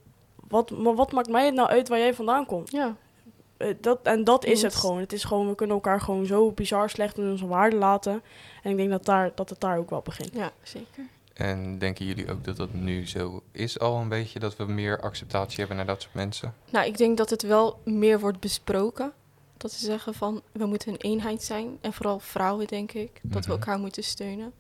[0.48, 2.72] wat, maar wat maakt mij het nou uit waar jij vandaan komt?
[2.72, 2.96] ja.
[3.58, 5.00] Eh, dat, en dat is het gewoon.
[5.00, 8.22] Het is gewoon, we kunnen elkaar gewoon zo bizar slecht in onze waarde laten.
[8.64, 10.34] En ik denk dat, daar, dat het daar ook wel begint.
[10.34, 11.04] ja zeker.
[11.34, 14.40] En denken jullie ook dat dat nu zo is al een beetje?
[14.40, 16.54] Dat we meer acceptatie hebben naar dat soort mensen?
[16.70, 19.14] Nou, ik denk dat het wel meer wordt besproken.
[19.62, 21.78] Dat ze zeggen van, we moeten een eenheid zijn.
[21.82, 23.20] En vooral vrouwen, denk ik.
[23.22, 23.60] Dat we Mhm.
[23.60, 24.54] elkaar moeten steunen.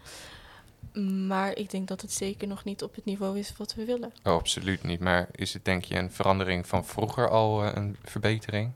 [1.27, 4.13] Maar ik denk dat het zeker nog niet op het niveau is wat we willen.
[4.23, 4.99] Oh, absoluut niet.
[4.99, 8.71] Maar is het denk je een verandering van vroeger al eh, een verbetering?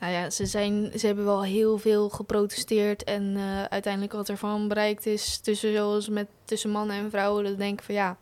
[0.00, 3.04] Nou ja, ze, zijn, ze hebben wel heel veel geprotesteerd.
[3.04, 7.44] En eh, uiteindelijk wat ervan bereikt is tussen, zoals met, tussen mannen en vrouwen.
[7.44, 8.16] Dat denk ik van ja,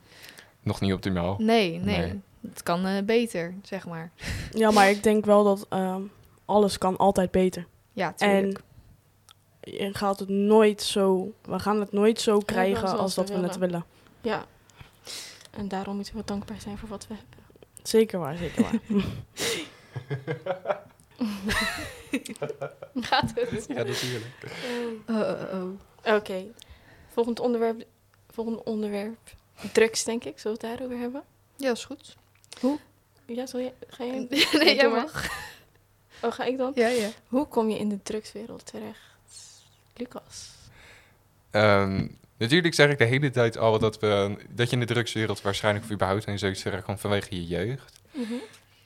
[0.63, 1.35] Nog niet optimaal.
[1.39, 1.99] nee, nee.
[1.99, 2.21] Nee.
[2.51, 4.11] Het kan eh, beter, zeg maar.
[4.53, 6.01] Ja, maar ik denk wel dat ehm,
[6.53, 7.67] alles kan altijd beter.
[7.93, 8.61] Ja, tuurlijk.
[9.61, 13.35] En je gaat het nooit zo, we gaan het nooit zo krijgen als dat we
[13.35, 13.85] het willen.
[14.21, 14.45] Ja.
[15.51, 17.39] En daarom moeten we dankbaar zijn voor wat we hebben.
[17.83, 18.81] Zeker waar, zeker waar.
[23.09, 23.65] Gaat het?
[23.69, 24.25] Ja, natuurlijk.
[25.09, 26.15] Oh, oh, oh.
[26.15, 26.45] Oké.
[27.09, 27.85] Volgend onderwerp.
[28.31, 29.35] Volgend onderwerp.
[29.73, 30.39] Drugs, denk ik.
[30.39, 31.23] Zullen we het daarover hebben?
[31.57, 32.17] Ja, is goed.
[33.27, 34.27] Ja, zal je, ga je?
[34.59, 35.29] nee, jij mag.
[36.23, 36.73] Oh, ga ik dan?
[36.75, 37.09] Ja, ja.
[37.29, 39.01] Hoe kom je in de drugswereld terecht?
[39.97, 40.51] Lucas.
[41.51, 42.07] Ehm,
[42.37, 45.85] natuurlijk zeg ik de hele tijd al dat, we, dat je in de drugswereld waarschijnlijk
[45.85, 48.01] of überhaupt in zoiets terechtkomt vanwege je jeugd.
[48.11, 48.33] Mhm.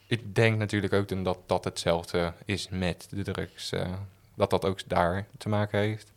[0.06, 3.72] Ik denk natuurlijk ook dat dat hetzelfde is met de drugs.
[3.72, 3.92] eh,
[4.34, 6.12] dat dat ook daar te maken heeft.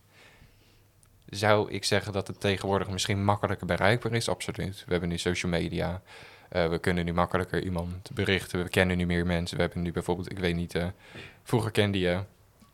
[1.30, 4.30] Zou ik zeggen dat het tegenwoordig misschien makkelijker bereikbaar is?
[4.30, 4.84] Absoluut.
[4.86, 6.02] We hebben nu social media.
[6.50, 8.64] Eh, we kunnen nu makkelijker iemand berichten.
[8.64, 9.58] We kennen nu meer mensen.
[9.58, 10.88] We hebben nu bijvoorbeeld, ik weet niet, eh,
[11.44, 12.20] vroeger kende je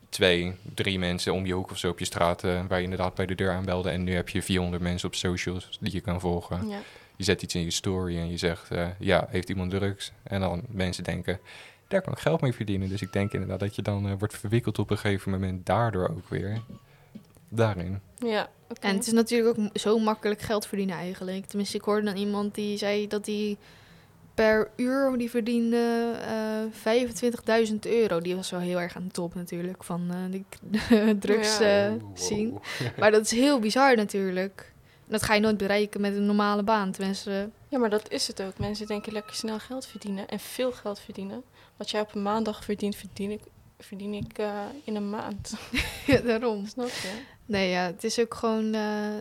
[0.08, 3.14] twee, drie mensen om je hoek of zo op je straat eh, waar je inderdaad
[3.14, 3.90] bij de deur aanbelde.
[3.90, 6.68] En nu heb je 400 mensen op socials die je kan volgen.
[6.68, 6.78] Ja.
[7.16, 10.12] Je zet iets in je story en je zegt, ja, heeft iemand drugs?
[10.22, 11.38] En dan mensen denken,
[11.88, 12.88] daar kan ik geld mee verdienen.
[12.88, 16.28] Dus ik denk inderdaad dat je dan wordt verwikkeld op een gegeven moment daardoor ook
[16.28, 16.60] weer.
[17.48, 18.00] Daarin.
[18.18, 18.80] Ja, oké.
[18.86, 21.46] En het is natuurlijk ook zo makkelijk geld verdienen eigenlijk.
[21.46, 23.56] Tenminste, ik hoorde dan iemand die zei dat hij
[24.34, 28.20] per uur die verdiende eh 25.000 euro.
[28.20, 30.40] Die was wel heel erg aan de top natuurlijk van eh,
[30.90, 31.86] de drugs Ja.
[31.86, 32.58] eh, zien.
[32.98, 34.72] Maar dat is heel bizar natuurlijk.
[35.08, 36.92] Dat ga je nooit bereiken met een normale baan.
[36.92, 38.58] Tenminste, Ja, maar dat is het ook.
[38.58, 41.42] Mensen denken lekker snel geld verdienen en veel geld verdienen.
[41.76, 43.40] Wat jij op een maandag verdient, verdien ik,
[43.78, 45.54] verdien ik eh, in een maand.
[46.06, 46.66] ja, daarom.
[46.66, 47.20] Snap je?
[47.46, 48.74] Nee, ja, het is ook gewoon...
[48.74, 49.14] eh,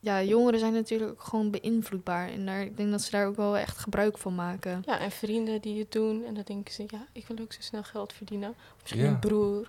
[0.00, 2.28] ja, jongeren zijn natuurlijk ook gewoon beïnvloedbaar.
[2.28, 4.82] En daar, ik denk dat ze daar ook wel echt gebruik van maken.
[4.86, 6.24] Ja, en vrienden die het doen.
[6.24, 8.48] En dan denken ze, ja, ik wil ook zo snel geld verdienen.
[8.50, 9.08] Of misschien Ja.
[9.08, 9.68] een broer.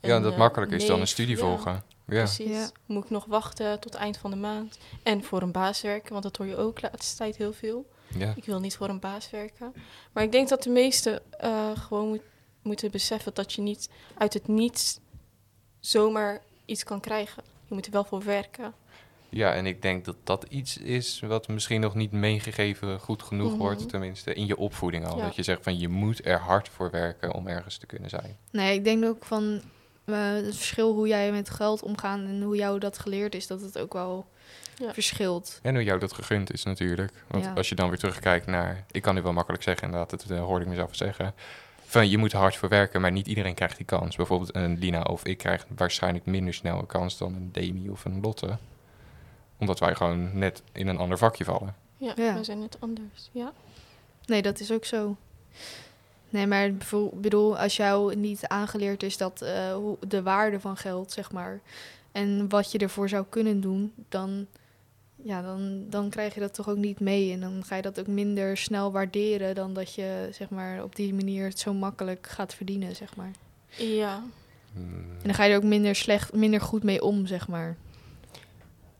[0.00, 1.72] Ja, een, dat eh, makkelijker is dan een studie Ja, volgen.
[1.72, 1.82] Ja.
[2.04, 2.48] Precies.
[2.50, 2.70] Ja.
[2.86, 4.78] Moet ik nog wachten tot eind van de maand.
[5.02, 7.86] En voor een baas werken, want dat hoor je ook de laatste tijd heel veel.
[8.18, 8.32] ja.
[8.36, 9.74] Ik wil niet voor een baas werken.
[10.12, 12.20] Maar ik denk dat de meesten eh, gewoon moet,
[12.62, 14.98] moeten beseffen dat je niet uit het niets
[15.80, 17.42] zomaar iets kan krijgen.
[17.68, 18.72] Je moet er wel voor werken.
[19.28, 23.50] Ja, en ik denk dat dat iets is wat misschien nog niet meegegeven goed genoeg
[23.50, 23.58] Mhm.
[23.58, 23.88] wordt.
[23.88, 25.16] Tenminste, in je opvoeding al.
[25.16, 25.24] Ja.
[25.24, 28.36] Dat je zegt van je moet er hard voor werken om ergens te kunnen zijn.
[28.50, 29.60] Nee, ik denk ook van
[30.04, 33.60] eh, het verschil hoe jij met geld omgaat en hoe jou dat geleerd is, dat
[33.60, 34.26] het ook wel
[34.76, 34.92] Ja.
[34.92, 35.58] verschilt.
[35.62, 37.12] En hoe jou dat gegund is natuurlijk.
[37.26, 37.52] Want Ja.
[37.52, 38.84] als je dan weer terugkijkt naar...
[38.90, 41.34] Ik kan nu wel makkelijk zeggen, inderdaad, dat eh, hoorde ik mezelf zeggen.
[41.90, 44.16] Van je moet er hard voor werken, maar niet iedereen krijgt die kans.
[44.16, 48.04] Bijvoorbeeld een Lina of ik krijg waarschijnlijk minder snel een kans dan een Demi of
[48.04, 48.58] een Lotte.
[49.58, 51.74] Omdat wij gewoon net in een ander vakje vallen.
[51.96, 52.34] Ja, Ja.
[52.34, 53.28] we zijn net anders.
[53.32, 53.52] Ja.
[54.26, 55.16] Nee, dat is ook zo.
[56.28, 56.70] Nee, maar
[57.12, 61.60] bedoel, als jou niet aangeleerd is dat eh, hoe, de waarde van geld, zeg maar,
[62.12, 64.46] en wat je ervoor zou kunnen doen, dan,
[65.24, 67.32] ja, dan, dan krijg je dat toch ook niet mee.
[67.32, 70.96] En dan ga je dat ook minder snel waarderen dan dat je, zeg maar, op
[70.96, 73.30] die manier het zo makkelijk gaat verdienen, zeg maar.
[73.76, 74.22] Ja.
[74.72, 75.04] Hmm.
[75.18, 77.76] En dan ga je er ook minder slecht, minder goed mee om, zeg maar.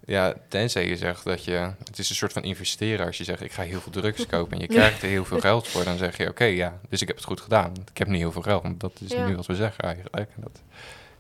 [0.05, 1.73] Ja, tenzij je zegt dat je...
[1.85, 3.07] Het is een soort van investeren.
[3.07, 5.41] Als je zegt, ik ga heel veel drugs kopen en je krijgt er heel veel
[5.41, 5.85] geld voor...
[5.85, 7.73] dan zeg je, oké, ja, dus ik heb het goed gedaan.
[7.91, 8.63] Ik heb nu heel veel geld.
[8.63, 9.27] Want dat is Ja.
[9.27, 10.17] nu wat we zeggen eigenlijk.
[10.17, 10.63] En dat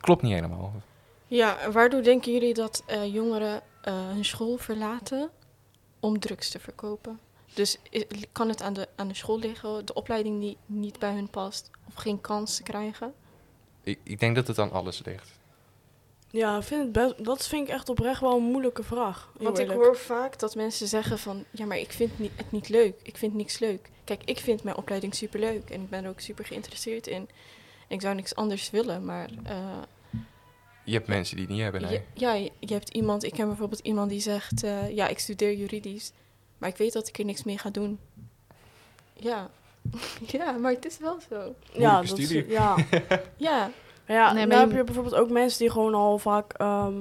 [0.01, 0.73] klopt niet helemaal.
[1.27, 5.31] Ja, en waardoor denken jullie dat eh, jongeren eh, hun school verlaten
[6.01, 7.21] om drugs te verkopen?
[7.55, 7.79] Dus
[8.33, 11.71] kan het aan de, aan de school liggen, de opleiding die niet bij hun past,
[11.89, 13.15] of geen kans krijgen?
[13.83, 15.39] Ik, ik denk dat het aan alles ligt.
[16.33, 19.31] Ja, ik vind het best, dat vind ik echt oprecht wel een moeilijke vraag.
[19.39, 22.53] heel Want ik hoor vaak dat mensen zeggen van, ja, maar ik vind ni- het
[22.53, 23.01] niet leuk.
[23.03, 23.91] Ik vind niks leuk.
[24.05, 27.29] Kijk, ik vind mijn opleiding superleuk en ik ben er ook super geïnteresseerd in.
[27.89, 29.57] Ik zou niks anders willen, maar eh,
[30.91, 31.93] Je hebt mensen die het niet hebben, nee.
[31.93, 35.55] je, ja, je, hebt iemand, ik ken bijvoorbeeld iemand die zegt, eh, ja, ik studeer
[35.55, 36.13] juridisch,
[36.59, 37.99] maar ik weet dat ik er niks mee ga doen.
[39.13, 39.51] Ja,
[40.37, 41.55] ja, maar het is wel zo.
[41.73, 42.77] Ja, dat is, ja.
[43.37, 43.71] Ja,
[44.07, 46.53] ja Nee, dan maar heb je- bijvoorbeeld ook mensen die gewoon al vaak...
[46.53, 46.95] ehm,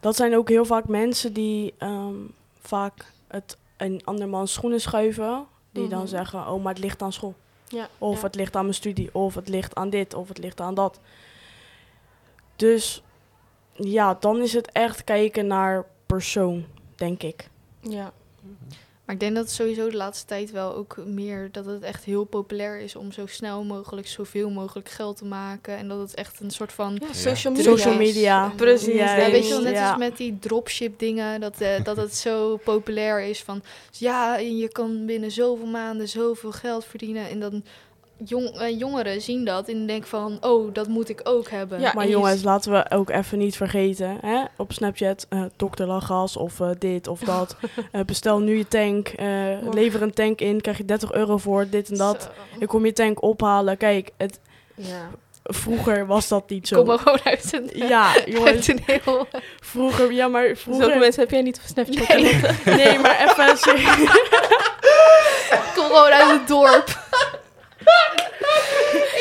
[0.00, 2.14] dat zijn ook heel vaak mensen die ehm,
[2.60, 5.46] vaak het in andermans schoenen schuiven.
[5.72, 6.08] Die dan Mhm.
[6.08, 7.34] zeggen, oh, maar het ligt aan school.
[7.68, 7.88] ja.
[7.98, 8.22] Of ja.
[8.26, 11.00] het ligt aan mijn studie, of het ligt aan dit, of het ligt aan dat.
[12.60, 13.02] Dus
[13.72, 17.48] ja, dan is het echt kijken naar persoon, denk ik.
[17.80, 18.12] Ja,
[19.04, 22.04] Maar ik denk dat het sowieso de laatste tijd wel ook meer dat het echt
[22.04, 25.76] heel populair is om zo snel mogelijk zoveel mogelijk geld te maken.
[25.76, 26.98] En dat het echt een soort van.
[27.00, 27.70] ja social media.
[27.76, 28.52] Social media.
[28.56, 28.94] Precies.
[28.94, 29.88] Ja, Ja, weet je wel, net ja.
[29.88, 34.56] als met die dropship dingen, dat, eh, dat het zo populair is van, ja, en
[34.56, 37.28] je kan binnen zoveel maanden zoveel geld verdienen.
[37.28, 37.62] En dan
[38.24, 41.80] jong, eh, jongeren zien dat en denken van, oh, dat moet ik ook hebben.
[41.80, 44.18] Ja, maar jongens, laten we ook even niet vergeten.
[44.20, 44.42] Hè?
[44.56, 47.56] Op Snapchat, eh dokter Lachgas of eh, dit of dat.
[48.06, 49.08] Bestel nu je tank.
[49.08, 49.26] eh,
[49.70, 52.22] lever een tank in, krijg je 30 euro voor, dit en dat.
[52.22, 52.28] Zo.
[52.60, 53.76] Ik kom je tank ophalen.
[53.76, 54.40] Kijk, het,
[54.74, 55.10] Ja.
[55.44, 57.02] vroeger was dat niet Kom maar zo.
[57.02, 59.26] gewoon uit een, Ja, uit jongens, een heel...
[59.60, 60.98] vroeger, ja, maar Zulke vroeger...
[60.98, 62.08] mensen heb jij niet op Snapchat.
[62.08, 62.40] Nee.
[62.76, 63.56] Nee, maar even...
[65.74, 66.98] kom gewoon uit het dorp.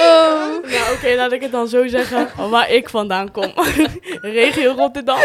[0.02, 0.64] Oh.
[0.64, 2.30] Nou, oké, laat ik het dan zo zeggen.
[2.50, 3.54] Waar ik vandaan kom.
[4.22, 5.18] Regio Rotterdam.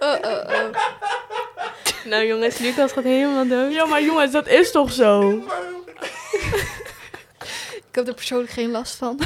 [0.00, 0.74] Oh, oh, oh.
[2.04, 3.72] Nou jongens, Lucas gaat helemaal dood.
[3.72, 5.42] Ja, maar jongens, dat is toch zo?
[7.76, 9.18] Ik heb er persoonlijk geen last van.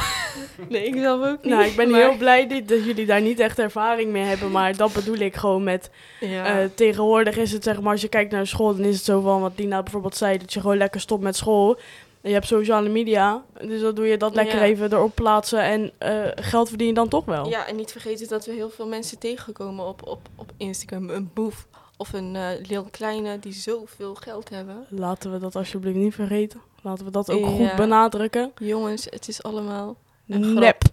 [0.68, 1.53] Nee, ik zelf ook niet.
[1.55, 4.50] Nou, ik ben maar- heel blij dat, dat jullie daar niet echt ervaring mee hebben.
[4.50, 5.90] Maar dat bedoel ik gewoon met...
[6.20, 6.44] Ja.
[6.61, 8.76] eh, tegenwoordig is het zeg maar, als je kijkt naar school...
[8.76, 10.38] dan is het zo van wat Dina bijvoorbeeld zei...
[10.38, 11.79] dat je gewoon lekker stopt met school.
[12.22, 13.44] Je hebt sociale media.
[13.61, 14.62] Dus dan doe je dat lekker Ja.
[14.64, 15.61] even erop plaatsen.
[15.62, 17.48] En eh, geld verdien je dan toch wel.
[17.48, 21.11] Ja, en niet vergeten dat we heel veel mensen tegenkomen op, op, op Instagram.
[21.11, 24.87] Een boef of een eh Lil Kleine die zoveel geld hebben.
[24.88, 26.61] Laten we dat alsjeblieft niet vergeten.
[26.83, 27.46] Laten we dat ook Ja.
[27.50, 28.52] goed benadrukken.
[28.59, 29.96] Jongens, het is allemaal
[30.28, 30.54] een.
[30.54, 30.83] Nep.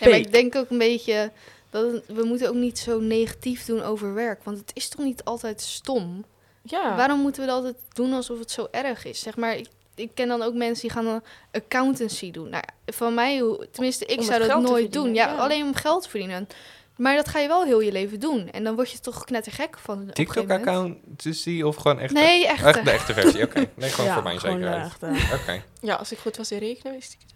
[0.00, 1.32] Ja, maar ik denk ook een beetje
[1.70, 4.44] dat we moeten ook niet zo negatief doen over werk.
[4.44, 6.24] Want het is toch niet altijd stom?
[6.62, 6.96] Ja.
[6.96, 9.20] Waarom moeten we dat altijd doen alsof het zo erg is?
[9.20, 11.22] Zeg maar, ik, ik ken dan ook mensen die gaan dan
[11.52, 12.48] accountancy doen.
[12.48, 15.14] Nou, van mij, hoe- tenminste, ik Om zou dat nooit doen.
[15.14, 15.34] Ja, ja.
[15.36, 16.48] alleen om geld te verdienen.
[16.96, 18.50] Maar dat ga je wel heel je leven doen.
[18.50, 19.98] En dan word je toch knettergek van.
[19.98, 20.64] een gegeven moment.
[20.64, 22.12] TikTok-account te zien of gewoon echt?
[22.12, 22.64] Nee, echt.
[22.64, 23.70] Echt de echte versie, oké.
[23.74, 25.62] Nee, gewoon Ja, voor mijn gewoon, zekerheid.
[25.80, 27.30] ja, als ik goed was in rekenen, wist ik het.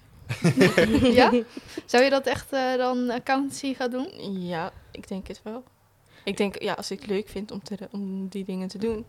[1.14, 1.32] ja?
[1.86, 4.08] Zou je dat echt eh, dan accountancy gaan doen?
[4.46, 5.64] Ja, ik denk het wel.
[6.26, 9.06] Ik denk, ja, als ik het leuk vind om, te, om die dingen te doen.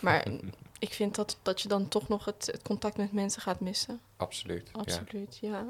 [0.00, 0.26] Maar
[0.78, 4.00] ik vind dat, dat je dan toch nog het, het contact met mensen gaat missen.
[4.16, 4.68] Absoluut.
[4.72, 5.64] Absoluut, ja.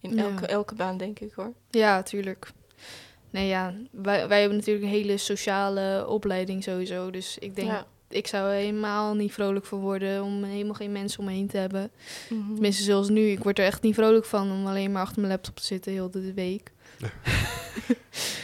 [0.00, 0.22] In Ja.
[0.22, 1.52] elke, elke baan, denk ik hoor.
[1.70, 2.52] Ja, tuurlijk.
[3.30, 3.74] Nee, ja.
[3.90, 7.10] Wij, wij hebben natuurlijk een hele sociale opleiding sowieso.
[7.10, 7.86] Dus ik denk, ja.
[8.08, 11.46] ik zou er helemaal niet vrolijk van worden om helemaal geen mensen om me heen
[11.48, 11.90] te hebben.
[12.30, 12.52] Mhm.
[12.52, 13.20] Tenminste, zoals nu.
[13.30, 15.92] Ik word er echt niet vrolijk van om alleen maar achter mijn laptop te zitten
[15.92, 16.72] heel de week.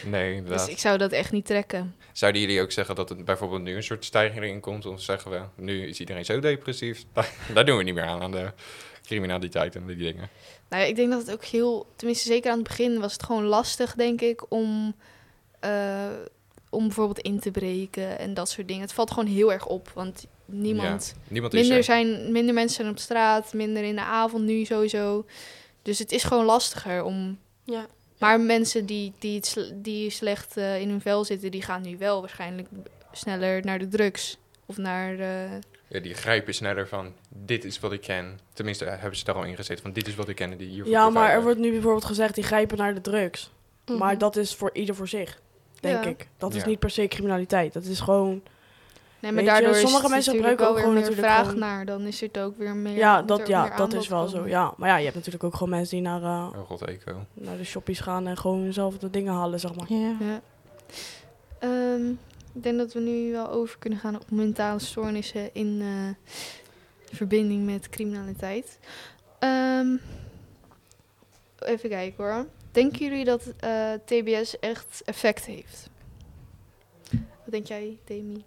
[0.05, 0.65] Nee, inderdaad.
[0.65, 1.95] Dus ik zou dat echt niet trekken.
[2.11, 4.85] Zouden jullie ook zeggen dat het bijvoorbeeld nu een soort stijging in komt?
[4.85, 7.03] Of zeggen we, nu is iedereen zo depressief.
[7.13, 8.51] Daar, daar doen we niet meer aan, aan de
[9.03, 10.29] criminaliteit en die dingen.
[10.69, 11.87] Nou ja, ik denk dat het ook heel...
[11.95, 14.95] Tenminste, zeker aan het begin was het gewoon lastig, denk ik, om...
[15.59, 16.09] eh,
[16.69, 18.81] om bijvoorbeeld in te breken en dat soort dingen.
[18.81, 21.13] Het valt gewoon heel erg op, want niemand...
[21.15, 21.83] Ja, niemand is Minder, er.
[21.83, 25.25] zijn, minder mensen zijn op straat, minder in de avond nu sowieso.
[25.81, 27.39] Dus het is gewoon lastiger om...
[27.63, 27.85] Ja.
[28.19, 29.41] Maar mensen die, die,
[29.73, 32.67] die slecht eh, in hun vel zitten, die gaan nu wel waarschijnlijk
[33.11, 34.37] sneller naar de drugs.
[34.65, 35.47] Of naar de...
[35.87, 38.39] Ja, die grijpen sneller van, dit is wat ik ken.
[38.53, 40.57] Tenminste, eh, hebben ze daar al in gezeten van, dit is wat ik ken en
[40.57, 43.51] die hiervoor Ja, maar er wordt nu bijvoorbeeld gezegd, die grijpen naar de drugs.
[43.85, 43.97] Mhm.
[43.97, 45.41] Maar dat is voor ieder voor zich,
[45.79, 46.09] denk Ja.
[46.09, 46.27] ik.
[46.37, 46.67] Dat is Ja.
[46.67, 47.73] niet per se criminaliteit.
[47.73, 48.41] Dat is gewoon...
[49.25, 51.45] Nee, maar Weet je, daardoor sommige is mensen gebruiken ook gewoon weer meer natuurlijk vraag
[51.45, 51.85] gewoon- naar.
[51.85, 52.95] Dan is het ook weer meer...
[52.95, 54.39] ja, dat, ja, meer dat is wel komen.
[54.39, 54.47] zo.
[54.47, 54.73] Ja.
[54.77, 57.25] Maar ja, je hebt natuurlijk ook gewoon mensen die naar, Oh god, eco.
[57.33, 59.85] naar de shoppies gaan en gewoon zelf de dingen halen, zeg maar.
[59.93, 60.15] Ja.
[60.19, 60.41] Ja.
[61.59, 62.09] Ehm,
[62.53, 66.33] ik denk dat we nu wel over kunnen gaan op mentale stoornissen in eh,
[67.15, 68.79] verbinding met criminaliteit.
[69.39, 69.95] Ehm,
[71.59, 72.45] even kijken hoor.
[72.71, 75.89] Denken jullie dat eh, TBS echt effect heeft?
[77.11, 78.43] Wat denk jij, Demi?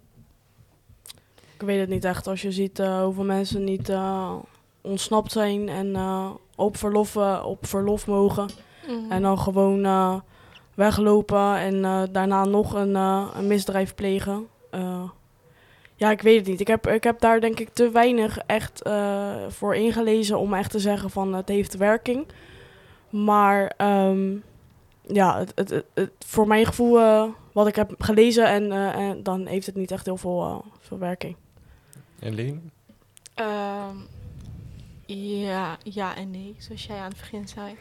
[1.59, 2.27] Ik weet het niet echt.
[2.27, 4.33] Als je ziet eh, hoeveel mensen niet eh,
[4.81, 8.49] ontsnapt zijn en eh, op, verlof, op verlof mogen.
[8.87, 9.11] Mhm.
[9.11, 10.21] En dan gewoon
[10.73, 14.47] weglopen en daarna nog een, een misdrijf plegen.
[15.95, 16.59] Ja, ik weet het niet.
[16.59, 18.81] Ik heb, ik heb daar denk ik te weinig echt
[19.47, 22.25] voor ingelezen om echt te zeggen van het heeft werking.
[23.09, 24.35] Maar ehm,
[25.07, 26.99] ja, het, het, het, het- voor mijn gevoel
[27.53, 31.35] wat ik heb gelezen en, en dan heeft het niet echt heel veel, veel werking.
[32.19, 32.71] En Lien?
[33.33, 33.95] Ehm,
[35.05, 37.75] ja, ja en nee, zoals jij aan het begin zei.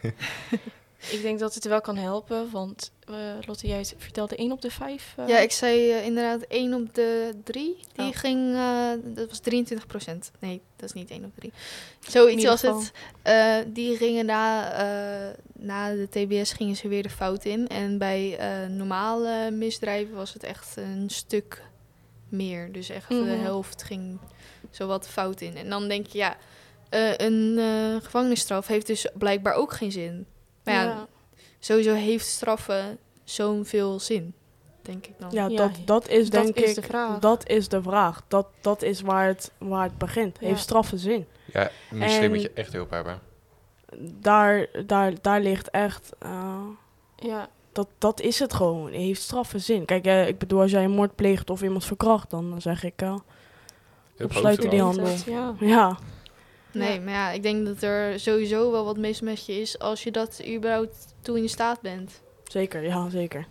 [1.16, 3.14] ik denk dat het wel kan helpen, want eh,
[3.46, 5.14] Lotte, jij vertelde 1 op de 5.
[5.26, 7.76] Ja, ik zei eh, inderdaad 1 op de 3.
[7.92, 8.16] Die Oh.
[8.16, 10.30] ging, eh, dat was 23 procent.
[10.38, 11.52] Nee, dat is niet 1 op 3.
[12.08, 12.92] Zoiets was het.
[13.22, 17.68] Eh, die gingen na, eh, na de TBS gingen ze weer de fout in.
[17.68, 21.62] En bij eh, normale misdrijven was het echt een stuk
[22.28, 22.72] meer.
[22.72, 23.40] Dus echt de Mhm.
[23.40, 24.18] helft ging
[24.70, 25.56] zowat fout in.
[25.56, 26.36] En dan denk je, ja,
[26.88, 30.26] eh, een eh, gevangenisstraf heeft dus blijkbaar ook geen zin.
[30.64, 31.06] Maar ja,
[31.58, 34.34] sowieso heeft straffen zo'n veel zin,
[34.82, 35.30] denk ik dan.
[35.30, 37.18] Ja, dat, dat is dat denk is ik, de vraag.
[37.18, 38.22] dat is de vraag.
[38.28, 40.36] Dat, dat is waar het, waar het begint.
[40.40, 40.46] Ja.
[40.46, 41.26] Heeft straffen zin?
[41.52, 43.20] Ja, misschien En- moet je echt hulp hebben.
[44.20, 46.12] Daar, daar, daar ligt echt...
[46.18, 46.60] eh,
[47.16, 48.90] ja, dat, dat is het gewoon.
[48.90, 49.84] Heeft straffen zin?
[49.84, 53.02] Kijk, eh, ik bedoel, als jij een moord pleegt of iemand verkracht, dan zeg ik...
[53.02, 53.14] eh,
[54.16, 55.08] Hulp Opsluiten die hoofd hand.
[55.08, 55.26] eraf.
[55.26, 55.66] inderdaad, ja.
[55.66, 55.98] ja,
[56.72, 57.00] Nee, Ja.
[57.00, 60.10] maar ja, ik denk dat er sowieso wel wat mis met je is als je
[60.10, 62.20] dat überhaupt toe in staat bent.
[62.44, 62.82] zeker.
[62.82, 63.46] Ja, zeker.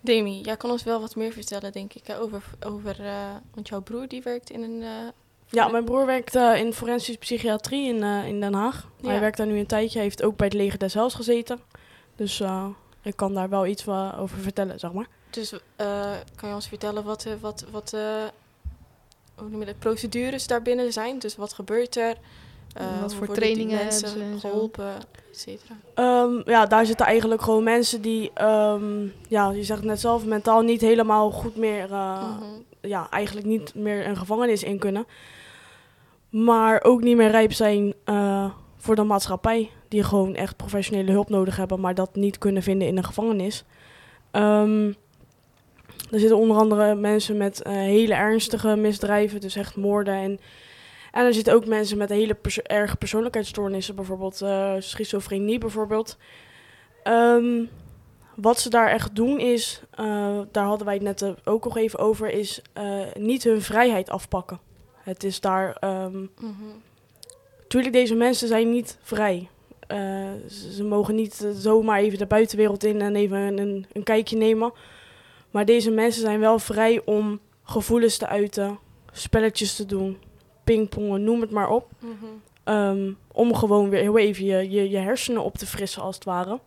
[0.00, 3.14] Demi, jij kan ons wel wat meer vertellen, denk ik, hè, over, over eh,
[3.54, 4.88] want jouw broer die werkt in een eh,
[5.48, 8.88] Ja, mijn broer werkt eh, in forensische psychiatrie in, eh, in Den Haag.
[9.00, 9.08] Ja.
[9.08, 9.92] Hij werkt daar nu een tijdje.
[9.94, 11.60] Hij heeft ook bij het leger des Heils gezeten.
[12.16, 12.66] Dus eh,
[13.02, 13.88] ik kan daar wel iets
[14.18, 15.06] over vertellen, zeg maar.
[15.30, 18.00] Dus eh, kan je ons vertellen wat, eh, wat, wat eh,
[19.34, 21.18] hoe noem je dat, procedures daarbinnen zijn?
[21.18, 22.16] Dus wat gebeurt er?
[22.72, 24.94] Eh, Wat voor trainingen die mensen geholpen,
[25.30, 25.74] et cetera?
[25.94, 30.24] Ehm, ja, daar zitten eigenlijk gewoon mensen die, ehm, ja, je zegt het net zelf,
[30.24, 32.44] mentaal niet helemaal goed meer, eh, Mhm.
[32.80, 35.06] ja, eigenlijk niet meer een gevangenis in kunnen.
[36.28, 38.50] Maar ook niet meer rijp zijn eh,
[38.82, 39.70] voor de maatschappij.
[39.88, 43.64] Die gewoon echt professionele hulp nodig hebben, maar dat niet kunnen vinden in een gevangenis.
[44.30, 44.86] Ehm,
[46.10, 50.14] er zitten onder andere mensen met eh, hele ernstige misdrijven, dus echt moorden.
[50.14, 50.40] En,
[51.12, 56.18] en er zitten ook mensen met hele erge persoonlijkheidsstoornissen, bijvoorbeeld eh, schizofrenie bijvoorbeeld.
[57.02, 57.64] Ehm,
[58.34, 61.98] wat ze daar echt doen is, eh, daar hadden wij het net ook nog even
[61.98, 62.62] over, is
[63.18, 64.60] niet hun vrijheid afpakken.
[65.02, 66.91] Het is daar, ehm Mhm.
[67.72, 69.48] Natuurlijk deze mensen zijn niet vrij.
[69.86, 69.98] Eh,
[70.48, 74.02] ze, ze mogen niet eh, zomaar even de buitenwereld in en even een, een, een
[74.02, 74.72] kijkje nemen.
[75.50, 78.78] Maar deze mensen zijn wel vrij om gevoelens te uiten,
[79.12, 80.18] spelletjes te doen,
[80.64, 81.88] pingpongen, noem het maar op.
[81.98, 82.12] Mhm.
[82.64, 86.24] Ehm, om gewoon weer heel even je, je, je hersenen op te frissen, als het
[86.24, 86.60] ware.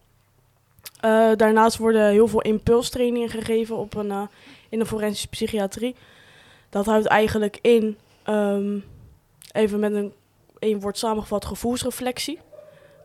[1.00, 4.28] Eh, daarnaast worden heel veel impulstrainingen gegeven op een,
[4.70, 5.96] in de forensische psychiatrie.
[6.70, 8.80] Dat houdt eigenlijk in, ehm,
[9.52, 10.14] even met een
[10.60, 12.40] één woord samengevat, gevoelsreflectie.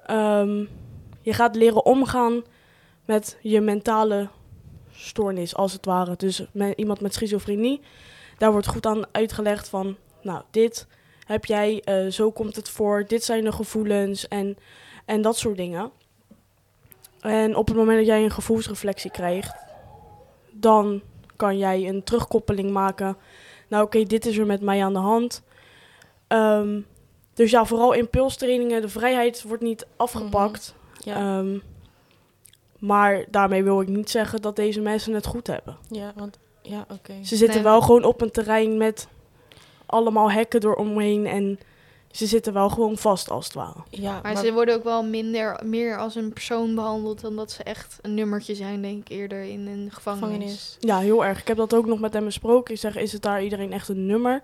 [0.07, 0.65] Ehm,
[1.21, 2.43] je gaat leren omgaan
[3.05, 4.29] met je mentale
[4.93, 6.17] stoornis, als het ware.
[6.17, 7.81] Dus met, iemand met schizofrenie,
[8.39, 10.87] daar wordt goed aan uitgelegd van, nou, dit
[11.27, 14.57] heb jij, eh, zo komt het voor, dit zijn de gevoelens en,
[15.05, 15.91] en dat soort dingen.
[17.21, 19.55] En op het moment dat jij een gevoelsreflectie krijgt,
[20.51, 21.03] dan
[21.37, 23.17] kan jij een terugkoppeling maken.
[23.69, 25.43] Nou, oké, dit is er met mij aan de hand.
[26.27, 26.81] Ehm,
[27.41, 30.75] dus ja, vooral impulstrainingen, de vrijheid wordt niet afgepakt.
[30.99, 31.59] Ja, Ehm,
[32.79, 35.77] maar daarmee wil ik niet zeggen dat deze mensen het goed hebben.
[35.89, 37.13] ja, want ja, oké.
[37.25, 39.09] Ze zitten Nee, wel gewoon op een terrein met
[39.87, 41.59] allemaal hekken eromheen en
[42.11, 43.83] ze zitten wel gewoon vast als het ware.
[43.91, 47.63] Ja, Maar, ze worden ook wel minder, meer als een persoon behandeld dan dat ze
[47.63, 50.31] echt een nummertje zijn, denk ik, eerder in een gevangenis.
[50.31, 50.77] gevangenis.
[50.81, 51.41] Ja, heel erg.
[51.41, 52.75] Ik heb dat ook nog met hem besproken.
[52.75, 54.43] Ik zeg, is het daar iedereen echt een nummer?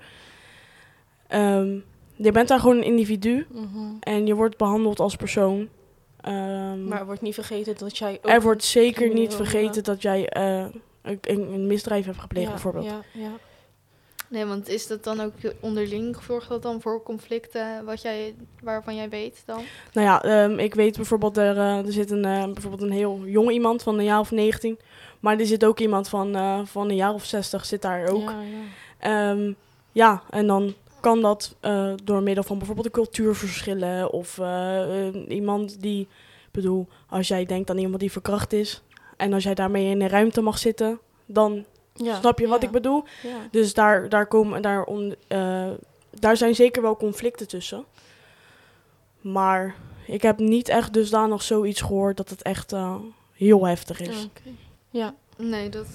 [1.27, 1.79] Ehm,
[2.17, 3.95] je bent daar gewoon een individu Mhm.
[4.01, 5.69] en je wordt behandeld als persoon.
[6.21, 8.31] Ehm, Maar er wordt niet vergeten dat jij ook...
[8.31, 9.81] er wordt zeker niet vergeten ja.
[9.83, 10.65] dat jij eh,
[11.03, 12.85] een, een misdrijf hebt gepleegd, ja, bijvoorbeeld.
[12.85, 13.31] Ja, ja.
[14.29, 18.95] Nee, want is dat dan ook onderling, zorgt dat dan voor conflicten wat jij, waarvan
[18.97, 19.61] jij weet dan?
[19.93, 23.21] Nou ja, ehm, ik weet bijvoorbeeld, er, eh, er zit een, eh, bijvoorbeeld een heel
[23.25, 24.79] jong iemand van een jaar of 19.
[25.21, 28.31] Maar er zit ook iemand van, eh, van een jaar of 60 zit daar ook.
[28.31, 29.31] Ja, ja.
[29.33, 29.53] Ehm,
[29.93, 35.15] ja, en dan kan dat eh, door middel van bijvoorbeeld de cultuurverschillen of eh, eh,
[35.29, 38.83] iemand die, ik bedoel, als jij denkt aan iemand die verkracht is
[39.17, 42.67] en als jij daarmee in een ruimte mag zitten, dan Ja, snap je wat ja,
[42.67, 43.05] ik bedoel.
[43.23, 43.49] Ja.
[43.51, 44.87] Dus daar, daar, komen, daar,
[45.29, 45.71] eh,
[46.11, 47.85] daar zijn zeker wel conflicten tussen.
[49.21, 49.75] Maar
[50.07, 52.75] ik heb niet echt dusdanig zoiets gehoord dat het echt
[53.33, 54.25] heel heftig is.
[54.25, 54.51] Oké.
[54.91, 55.15] Ja.
[55.37, 55.87] Nee, dat.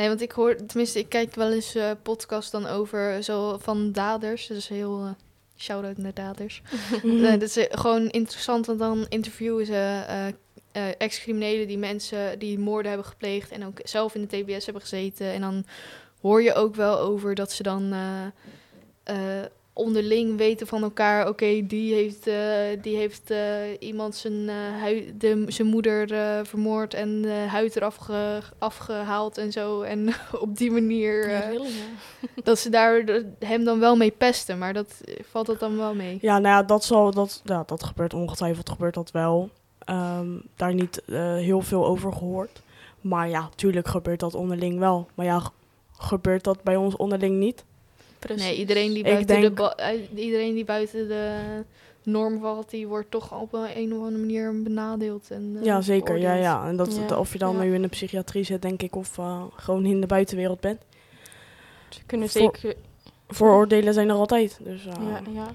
[0.00, 3.58] Eh, Nee, want ik hoor, tenminste, ik kijk wel eens eh podcast dan over zo
[3.58, 4.46] van daders.
[4.46, 5.10] Dus heel uh,
[5.56, 6.62] shout-out naar daders.
[7.22, 10.26] Dat is eh, gewoon interessant, want dan interviewen ze eh,
[10.72, 14.82] eh, ex-criminelen die mensen die moorden hebben gepleegd en ook zelf in de TBS hebben
[14.82, 15.32] gezeten.
[15.32, 15.64] En dan
[16.20, 18.26] hoor je ook wel over dat ze dan eh,
[19.02, 19.44] eh,
[19.80, 21.28] onderling weten van elkaar.
[21.28, 23.38] Oké, die heeft, eh, die heeft eh,
[23.78, 29.38] iemand zijn, eh, hui- de, zijn moeder eh, vermoord en de huid eraf ge- afgehaald
[29.38, 29.82] en zo.
[29.82, 30.08] En
[30.40, 32.28] op die manier Ja, eh, really, ja.
[32.44, 33.04] dat ze daar
[33.38, 34.58] hem dan wel mee pesten.
[34.58, 35.00] Maar dat
[35.30, 36.18] valt dat dan wel mee.
[36.20, 39.50] Ja, nou ja, dat, zal, dat, ja, dat gebeurt ongetwijfeld, gebeurt dat wel.
[39.78, 42.62] Ehm, daar niet eh, heel veel over gehoord.
[43.00, 45.08] Maar ja, tuurlijk gebeurt dat onderling wel.
[45.14, 45.42] Maar ja,
[45.98, 47.64] gebeurt dat bij ons onderling niet?
[48.20, 48.42] Precies.
[48.44, 51.38] Nee, iedereen die buiten, de, denk- eh, iedereen die buiten de
[52.02, 55.30] norm valt, die wordt toch op een, een of andere manier benadeeld.
[55.30, 56.14] En, eh, ja, zeker.
[56.18, 56.44] Ja, beoordeeld.
[56.44, 56.68] ja.
[56.68, 57.62] En dat, Ja, of je dan ja.
[57.62, 60.80] nu in de psychiatrie zit, denk ik, of eh, gewoon in de buitenwereld bent.
[61.88, 62.74] Ze kunnen Voor- zeker...
[63.28, 64.58] Vooroordelen zijn er altijd.
[64.62, 65.46] Dus, eh, Ja, ja.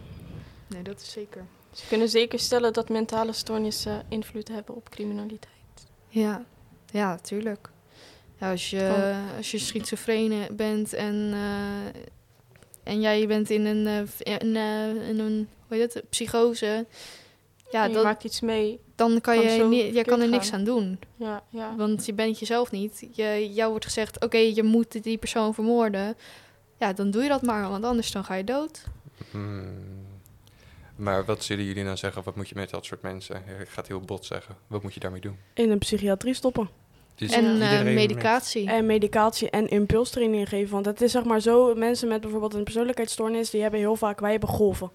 [0.68, 1.44] Nee, dat is zeker.
[1.72, 5.50] Ze kunnen zeker stellen dat mentale stoornissen invloed hebben op criminaliteit.
[6.08, 6.44] Ja,
[6.92, 7.70] ja, tuurlijk.
[8.40, 12.02] Ja, als, je, als je schizofrene bent en, eh,
[12.86, 16.86] en jij bent in een, eh, v- in, eh, in een hoe heet het, psychose,
[17.72, 18.80] ja, En je dan, maakt iets mee.
[18.96, 20.60] dan kan kan je, je kan er niks gaan.
[20.60, 21.00] aan doen.
[21.16, 21.76] Ja, ja.
[21.76, 23.08] Want je bent jezelf niet.
[23.12, 26.16] Je, jou wordt gezegd, oké, je moet die persoon vermoorden.
[26.78, 28.84] ja, dan doe je dat maar, want anders dan ga je dood.
[29.32, 30.04] Hmm.
[30.96, 32.24] Maar wat zullen jullie dan zeggen?
[32.24, 33.36] Wat moet je met dat soort mensen?
[33.36, 34.56] Ik ga het heel bot zeggen.
[34.68, 35.38] Wat moet je daarmee doen?
[35.54, 36.70] In een psychiatrie stoppen.
[37.16, 38.70] Dus en eh, iedereen medicatie.
[38.70, 40.74] En medicatie en impulstraining geven.
[40.74, 44.20] Want het is zeg maar zo, mensen met bijvoorbeeld een persoonlijkheidsstoornis, die hebben heel vaak,
[44.20, 44.92] wij hebben golven.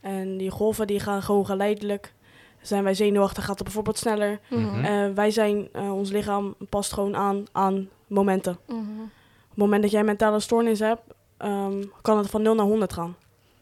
[0.00, 2.14] En die golven die gaan gewoon geleidelijk.
[2.62, 4.40] Zijn wij zenuwachtig, gaat het bijvoorbeeld sneller.
[4.50, 4.84] Mhm.
[4.84, 8.58] Eh, wij zijn, eh, ons lichaam past gewoon aan aan momenten.
[8.66, 8.78] Mhm.
[8.78, 11.02] Op het moment dat jij mentale stoornis hebt,
[11.36, 13.16] ehm, kan het van 0 naar 100 gaan.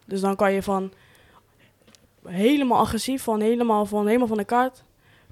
[0.06, 0.92] Dus dan kan je van
[2.24, 4.84] helemaal agressief, van helemaal van, helemaal van de kaart.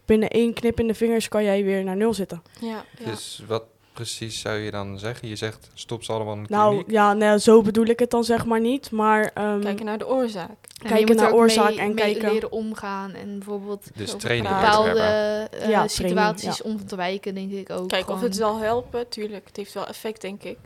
[0.05, 2.43] Binnen één knip in de vingers kan jij weer naar nul zitten.
[2.61, 3.05] Ja, ja.
[3.11, 5.29] Dus wat precies zou je dan zeggen?
[5.29, 6.91] Je zegt stop ze allemaal in de Nou kliniek.
[6.91, 8.91] ja, nee, zo bedoel ik het dan zeg maar niet.
[8.91, 10.49] Maar ehm, kijken naar de oorzaak.
[10.49, 12.33] En kijken je moet naar oorzaak mee- en mee kijken.
[12.33, 13.13] leren omgaan.
[13.15, 17.89] En bijvoorbeeld Dus leren bepaalde eh, Ja, situaties training, om te wijken, denk ik ook.
[17.89, 18.23] Kijk of gewoon.
[18.23, 19.47] het zal helpen, tuurlijk.
[19.47, 20.59] Het heeft wel effect, denk ik.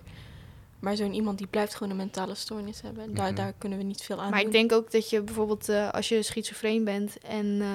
[0.81, 3.15] Maar zo'n iemand die blijft gewoon een mentale stoornis hebben.
[3.15, 3.35] Daar, Mhm.
[3.35, 6.09] daar kunnen we niet veel aan Maar ik denk ook dat je bijvoorbeeld eh, als
[6.09, 7.69] je schizofreen bent en eh,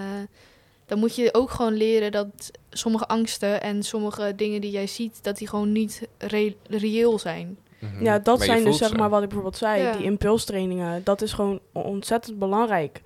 [0.92, 2.28] dan moet je ook gewoon leren dat
[2.70, 7.58] sommige angsten en sommige dingen die jij ziet, dat die gewoon niet re- reëel zijn.
[7.80, 8.04] Mhm.
[8.04, 8.96] ja, dat Maar zijn dus zeg ze.
[8.96, 9.82] maar wat ik bijvoorbeeld zei.
[9.82, 9.92] Ja.
[9.92, 13.02] Die impulstrainingen, dat is gewoon ontzettend belangrijk.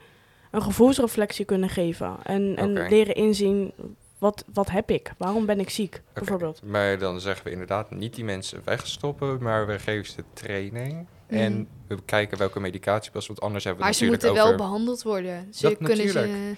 [0.51, 2.15] Een gevoelsreflectie kunnen geven.
[2.23, 3.71] En, en leren inzien,
[4.17, 5.11] wat, wat heb ik?
[5.17, 6.01] Waarom ben ik ziek?
[6.13, 6.61] Bijvoorbeeld.
[6.63, 11.07] Maar dan zeggen we inderdaad niet die mensen wegstoppen, maar we geven ze training.
[11.27, 11.63] En Mhm.
[11.87, 14.67] we kijken welke medicatie past, want anders hebben we Maar ze het moeten natuurlijk wel
[14.67, 15.47] behandeld worden.
[15.53, 16.25] Ze Dat kunnen natuurlijk.
[16.27, 16.55] ze.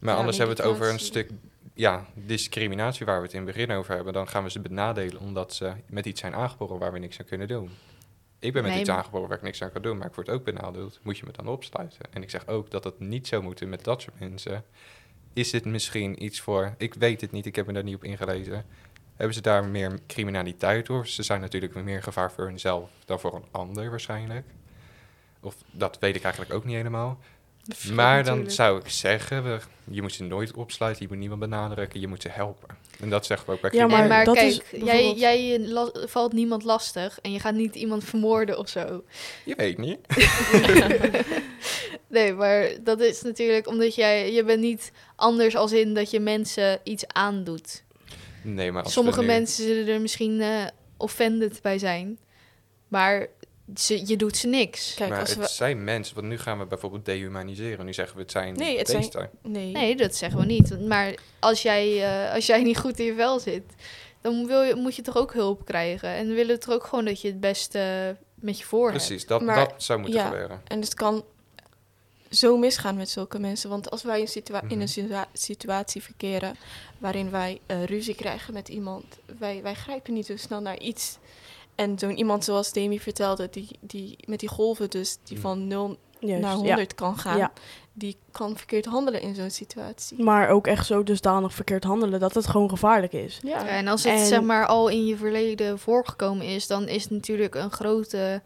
[0.00, 1.30] Maar Ja, anders hebben we het over een stuk
[1.74, 4.12] ja, discriminatie waar we het in het begin over hebben.
[4.12, 7.26] Dan gaan we ze benadelen omdat ze met iets zijn aangeboren waar we niks aan
[7.26, 7.70] kunnen doen.
[8.38, 10.28] Ik ben met Nee, iets aangeboren waar ik niks aan kan doen, maar ik word
[10.28, 10.98] ook benadeeld.
[11.02, 11.98] Moet je me dan opsluiten?
[12.10, 14.64] En ik zeg ook dat het niet zou moeten met dat soort mensen.
[15.32, 16.74] Is dit misschien iets voor...
[16.78, 18.64] Ik weet het niet, ik heb me daar niet op ingelezen.
[19.16, 21.06] Hebben ze daar meer criminaliteit door?
[21.06, 24.46] Ze zijn natuurlijk meer gevaar voor hunzelf dan voor een ander waarschijnlijk.
[25.40, 27.18] Of dat weet ik eigenlijk ook niet helemaal.
[27.92, 28.50] Maar dan natuurlijk.
[28.54, 32.22] zou ik zeggen, we, je moet ze nooit opsluiten, je moet niemand benadrukken, je moet
[32.22, 32.68] ze helpen.
[33.00, 36.06] En dat zeggen we ook bij Ja, maar, dat is kijk, jij, bijvoorbeeld- jij la-
[36.08, 39.04] valt niemand lastig en je gaat niet iemand vermoorden of zo.
[39.44, 39.98] Je weet niet.
[42.08, 46.20] Nee, maar dat is natuurlijk omdat jij, je bent niet anders als in dat je
[46.20, 47.82] mensen iets aandoet.
[48.42, 50.64] Nee, maar als Sommige nu- mensen zullen er misschien eh
[50.96, 52.18] offended bij zijn,
[52.88, 53.26] maar
[53.76, 54.94] ze, je doet ze niks.
[54.94, 55.48] Kijk, maar als het we...
[55.48, 57.84] zijn mensen, want nu gaan we bijvoorbeeld dehumaniseren.
[57.84, 59.30] Nu zeggen we het zijn Nee, het zijn-.
[59.42, 59.72] Nee.
[59.72, 60.80] Nee, dat zeggen we niet.
[60.88, 63.62] Maar als jij, eh, als jij niet goed in je vel zit,
[64.20, 66.08] dan wil je, moet je toch ook hulp krijgen.
[66.08, 69.06] En we willen toch ook gewoon dat je het beste met je voor hebt.
[69.06, 70.26] Precies, dat, Maar- dat zou moeten ja.
[70.28, 70.60] gebeuren.
[70.66, 71.24] En het kan
[72.30, 73.70] zo misgaan met zulke mensen.
[73.70, 74.80] Want als wij een situa- in Mhm.
[74.80, 76.56] een situa- situatie verkeren
[76.98, 79.04] waarin wij eh, ruzie krijgen met iemand,
[79.38, 81.18] wij, wij grijpen niet zo snel naar iets.
[81.80, 85.46] En zo'n iemand zoals Demi vertelde, die, die met die golven dus, die Mhm.
[85.46, 86.56] van 0 Juist, naar ja.
[86.56, 87.52] 100 kan gaan, Ja.
[87.92, 90.22] die kan verkeerd handelen in zo'n situatie.
[90.22, 93.38] Maar ook echt zo dusdanig verkeerd handelen dat het gewoon gevaarlijk is.
[93.42, 96.88] Ja, Ja, en als het En- zeg maar al in je verleden voorgekomen is, dan
[96.88, 98.42] is het natuurlijk een grote,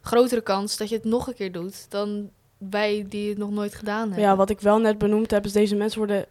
[0.00, 3.74] grotere kans dat je het nog een keer doet dan wij die het nog nooit
[3.74, 4.20] gedaan hebben.
[4.20, 6.26] Ja, wat ik wel net benoemd heb, is deze mensen worden,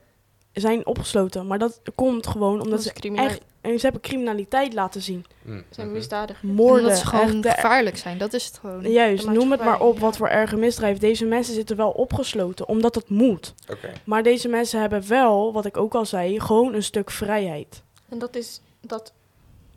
[0.53, 1.47] zijn opgesloten.
[1.47, 3.41] Maar dat komt gewoon omdat dat ze echt...
[3.65, 5.25] En ze hebben criminaliteit laten zien.
[5.41, 5.95] Mm, zijn mhm.
[5.95, 6.51] misdadigers.
[6.51, 6.83] Moorden.
[6.83, 8.91] Omdat ze gewoon echt gevaarlijk zijn, dat is het gewoon.
[8.91, 10.01] Juist, noem het maar op ja.
[10.01, 10.97] wat voor erge misdrijf.
[10.97, 13.53] Deze mensen zitten wel opgesloten, omdat het moet.
[13.69, 13.91] Oké.
[14.03, 17.83] Maar deze mensen hebben wel, wat ik ook al zei, gewoon een stuk vrijheid.
[18.09, 19.13] En dat is dat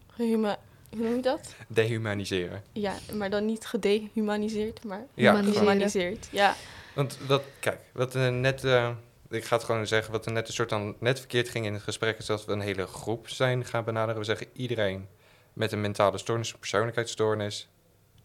[0.07, 0.59] gehuma...
[0.91, 1.55] Hoe noem je dat?
[1.67, 2.63] Dehumaniseren.
[2.73, 6.29] Ja, maar dan niet gedehumaniseerd, maar Ja, gehumaniseerd.
[6.31, 6.55] Ja.
[6.95, 8.91] Want wat, kijk, wat er net, eh,
[9.31, 11.73] ik ga het gewoon zeggen, wat er net een soort van net verkeerd ging in
[11.73, 14.19] het gesprek, is dat we een hele groep zijn gaan benaderen.
[14.19, 15.09] We zeggen iedereen
[15.53, 17.69] met een mentale stoornis, een persoonlijkheidsstoornis.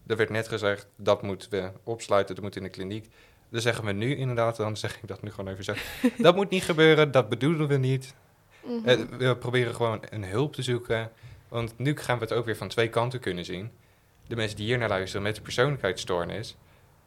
[0.07, 3.09] Er werd net gezegd, dat moeten we opsluiten, dat moet in de kliniek.
[3.49, 5.73] Dan zeggen we nu inderdaad, dan zeg ik dat nu gewoon even zo.
[6.17, 8.13] dat moet niet gebeuren, dat bedoelen we niet.
[8.63, 8.87] Mhm.
[8.89, 11.11] Eh, we proberen gewoon een hulp te zoeken.
[11.47, 13.71] Want nu gaan we het ook weer van twee kanten kunnen zien.
[14.27, 16.55] De mensen die hier naar luisteren met een persoonlijkheidsstoornis,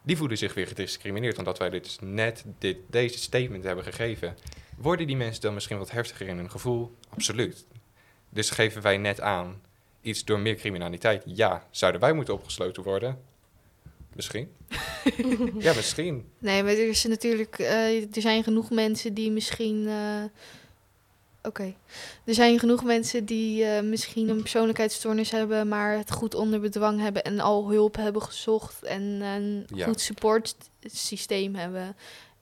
[0.07, 1.39] die voelen zich weer gediscrimineerd.
[1.39, 4.37] Omdat wij dit dus net dit, deze statement hebben gegeven.
[4.77, 6.95] Worden die mensen dan misschien wat heftiger in hun gevoel?
[7.09, 7.65] Absoluut.
[8.29, 9.61] Dus geven wij net aan
[10.01, 11.23] iets door meer criminaliteit?
[11.27, 11.67] Ja.
[11.71, 13.19] Zouden wij moeten opgesloten worden?
[14.13, 14.49] Misschien.
[15.59, 16.31] ja, misschien.
[16.39, 19.87] Nee, maar er is natuurlijk, eh, er zijn genoeg mensen die misschien.
[19.89, 20.23] eh,
[21.47, 21.75] Oké.
[22.25, 27.01] Er zijn genoeg mensen die eh, misschien een persoonlijkheidsstoornis hebben, maar het goed onder bedwang
[27.01, 29.87] hebben en al hulp hebben gezocht en een Ja.
[29.87, 31.97] goed supportsysteem hebben.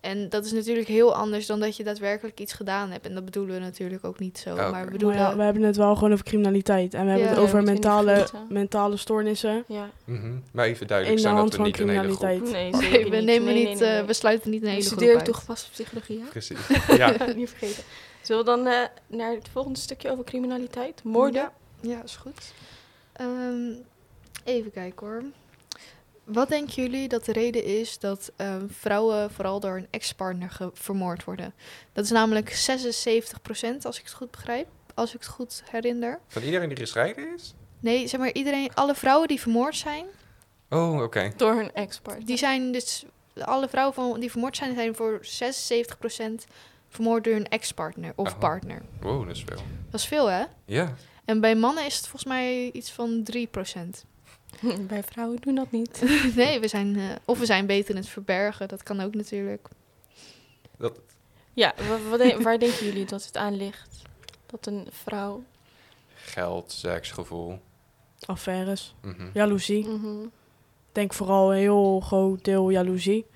[0.05, 3.07] En dat is natuurlijk heel anders dan dat je daadwerkelijk iets gedaan hebt.
[3.07, 4.51] En dat bedoelen we natuurlijk ook niet zo.
[4.51, 4.61] Oké.
[4.61, 5.19] Maar we Maar bedoelen...
[5.19, 6.95] ja, we hebben het wel gewoon over criminaliteit.
[6.95, 9.91] En we hebben Ja, het over mentale, mentale stoornissen Ja.
[10.05, 10.33] Mhm.
[10.53, 12.19] Maar even in duidelijk de zijn dat we van niet een hele groep...
[12.19, 12.81] criminaliteit.
[12.81, 13.25] Nee, Nee, we niet.
[13.25, 14.03] nemen Nee, niet, nee, eh, nee.
[14.07, 15.25] we sluiten niet een hele groep uit.
[15.25, 16.27] toegepaste psychologie, hè?
[16.27, 16.59] Precies.
[16.97, 17.15] Ja.
[17.37, 17.83] niet vergeten.
[18.23, 21.05] Zullen we dan eh, naar het volgende stukje over criminaliteit?
[21.05, 21.51] Moorden?
[21.81, 22.53] Ja, ja is goed.
[23.13, 23.73] Ehm,
[24.45, 25.23] even kijken hoor.
[26.25, 31.25] Wat denken jullie dat de reden is dat ehm, vrouwen vooral door een ex-partner vermoord
[31.25, 31.55] worden?
[31.93, 36.20] Dat is namelijk 76% als ik het goed begrijp, als ik het goed herinner.
[36.29, 37.55] Van iedereen die gescheiden is?
[37.81, 40.07] Nee, zeg maar iedereen, alle vrouwen die vermoord zijn,
[40.70, 41.33] Oh, oké.
[41.37, 42.27] Door hun ex-partner.
[42.27, 43.05] die zijn dus,
[43.39, 46.45] alle vrouwen van, die vermoord zijn, zijn voor 76%
[46.89, 48.39] vermoord door hun ex-partner of Oh.
[48.39, 48.83] partner.
[49.01, 49.62] Wow, dat is veel.
[49.91, 50.45] Dat is veel hè?
[50.64, 50.95] Ja.
[51.25, 54.05] En bij mannen is het volgens mij iets van 3%.
[54.89, 56.03] Bij vrouwen doen dat niet.
[56.37, 59.69] nee, we zijn, eh, of we zijn beter in het verbergen, dat kan ook natuurlijk.
[60.79, 60.99] Dat,
[61.53, 61.75] Ja,
[62.11, 64.03] wat waar denken jullie dat het aan ligt?
[64.47, 65.43] Dat een vrouw...
[66.15, 67.59] geld, seks, gevoel.
[68.27, 69.29] Affaires, Mhm.
[69.33, 69.89] jaloezie.
[69.89, 70.31] Ik
[70.93, 73.27] denk vooral een heel groot deel jaloezie.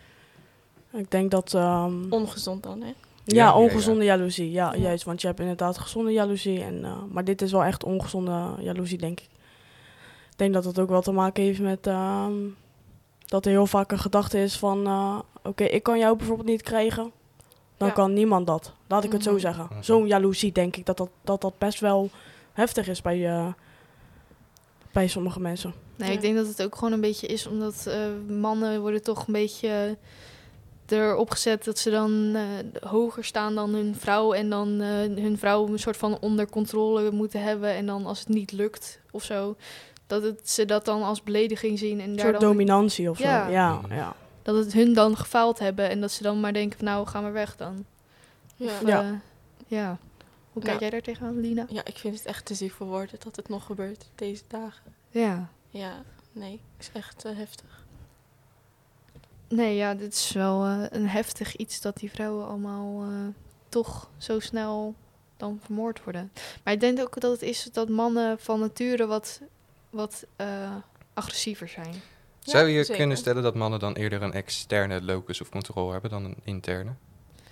[0.92, 1.54] Ik denk dat...
[1.54, 2.86] ehm, Ongezond dan, hè?
[2.86, 2.94] ja,
[3.24, 4.50] Ja, ja, ongezonde jaloezie.
[4.50, 4.80] Ja, Ja.
[4.80, 5.04] juist.
[5.04, 6.62] Want je hebt inderdaad gezonde jaloezie.
[6.62, 9.28] En, eh, maar dit is wel echt ongezonde jaloezie, denk ik.
[10.38, 11.86] Ik denk dat het ook wel te maken heeft met...
[11.86, 12.32] ehm,
[13.26, 14.86] dat er heel vaak een gedachte is van...
[14.86, 17.12] eh, Oké, ik kan jou bijvoorbeeld niet krijgen.
[17.76, 17.94] Dan Ja.
[17.94, 18.72] kan niemand dat.
[18.86, 19.40] Laat ik het zo Mhm.
[19.40, 19.66] zeggen.
[19.70, 19.82] Mhm.
[19.82, 22.10] Zo'n jaloezie, denk ik, dat dat, dat dat best wel
[22.52, 23.46] heftig is bij, eh,
[24.92, 25.72] bij sommige mensen.
[25.96, 26.14] Nee, Ja.
[26.14, 29.32] ik denk dat het ook gewoon een beetje is omdat eh, mannen worden toch een
[29.32, 29.96] beetje
[30.86, 32.42] erop gezet dat ze dan eh,
[32.90, 34.88] hoger staan dan hun vrouw en dan eh,
[35.22, 39.00] hun vrouw een soort van onder controle moeten hebben en dan als het niet lukt
[39.10, 39.56] of zo,
[40.08, 43.18] dat het, ze dat dan als belediging zien en Een daar soort dan, dominantie of
[43.18, 43.44] Ja.
[43.46, 43.52] zo.
[43.52, 43.94] Ja, Mhm.
[43.94, 44.14] ja.
[44.42, 47.20] dat het hun dan gefaald hebben en dat ze dan maar denken van nou ga
[47.20, 47.84] maar weg dan.
[48.56, 48.66] Ja.
[48.66, 49.02] Of, Ja.
[49.02, 49.08] eh,
[49.66, 49.98] ja.
[50.52, 50.68] Hoe Ja.
[50.68, 51.66] kijk jij daar tegenaan, Lina?
[51.68, 54.94] ja, ik vind het echt te ziek voor woorden dat het nog gebeurt deze dagen.
[55.10, 55.48] Ja.
[55.70, 56.02] Ja,
[56.32, 57.84] nee, is echt eh, heftig.
[59.48, 63.08] Nee, ja, dit is wel eh, een heftig iets dat die vrouwen allemaal eh,
[63.68, 64.94] toch zo snel
[65.36, 66.32] dan vermoord worden.
[66.64, 69.40] Maar ik denk ook dat het is dat mannen van nature wat,
[69.90, 70.74] wat eh,
[71.14, 71.94] agressiever zijn.
[72.38, 72.96] Zou je zeker.
[72.96, 76.90] kunnen stellen dat mannen dan eerder een externe locus of controle hebben dan een interne?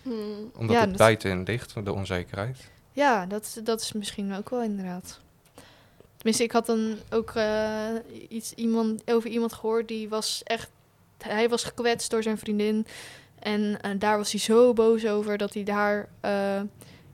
[0.02, 0.50] Hmm.
[0.56, 2.70] Omdat Ja, het dat- buiten hen ligt, de onzekerheid.
[2.92, 5.20] Ja, dat, dat is misschien ook wel inderdaad.
[6.16, 7.88] Tenminste, ik had dan ook eh,
[8.28, 10.70] iets iemand, over iemand gehoord die was echt...
[11.18, 12.86] Hij was gekwetst door zijn vriendin.
[13.38, 16.60] En eh, daar was hij zo boos over dat hij haar eh,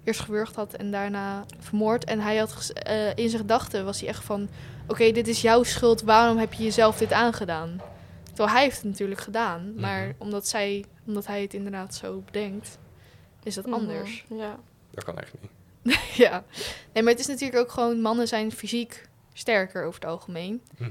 [0.05, 2.05] eerst gewurgd had en daarna vermoord.
[2.05, 4.49] En hij had eh, in zijn gedachten was hij echt van...
[4.87, 7.81] Oké, dit is jouw schuld, waarom heb je jezelf dit aangedaan?
[8.23, 9.75] Terwijl hij heeft het natuurlijk gedaan.
[9.81, 10.15] Maar Mhm.
[10.19, 12.79] omdat, zij, omdat hij het inderdaad zo bedenkt,
[13.43, 14.25] is dat Mhm, anders.
[14.29, 14.59] Ja.
[14.91, 15.51] Dat kan echt niet.
[16.25, 16.45] Ja,
[16.93, 20.63] nee, maar het is natuurlijk ook gewoon, mannen zijn fysiek sterker over het algemeen.
[20.79, 20.91] Mhm.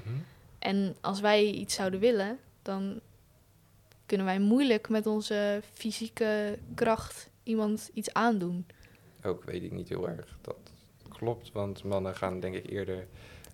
[0.59, 2.99] En als wij iets zouden willen, dan
[4.05, 8.65] kunnen wij moeilijk met onze fysieke kracht iemand iets aandoen.
[9.23, 10.55] Ook weet ik niet heel erg dat
[11.09, 13.07] klopt, want mannen gaan denk ik eerder...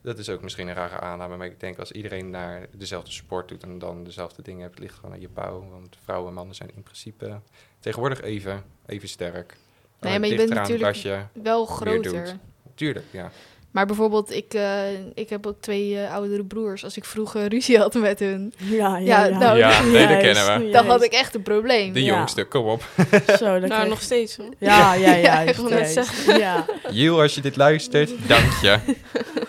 [0.07, 3.47] Dat is ook misschien een rare aanname, maar ik denk als iedereen naar dezelfde sport
[3.47, 5.69] doet en dan dezelfde dingen hebt, ligt gewoon aan je bouw.
[5.69, 7.39] Want vrouwen en mannen zijn in principe
[7.79, 9.49] tegenwoordig even, even sterk.
[9.49, 9.57] Nee,
[9.99, 12.37] Alleen maar je bent natuurlijk- Wel groter.
[12.75, 13.31] Tuurlijk, ja.
[13.77, 16.83] Maar bijvoorbeeld, ik, eh, ik heb ook twee eh, oudere broers.
[16.83, 19.37] Als ik vroeger ruzie had met hun, Ja, Ja, ja, ja.
[19.37, 20.69] nou, Ja, nee, dat kennen we.
[20.71, 21.93] dan had ik echt een probleem.
[21.93, 22.15] De Ja.
[22.17, 22.83] jongste, kom op.
[22.97, 24.49] Zo, dat Nou, krijg- nog steeds hoor.
[24.57, 25.39] Ja, ja, ja.
[25.39, 25.93] ik wou net juist.
[25.93, 26.39] zeggen.
[26.39, 26.65] Ja.
[26.91, 28.77] Jiel, als je dit luistert, dank je.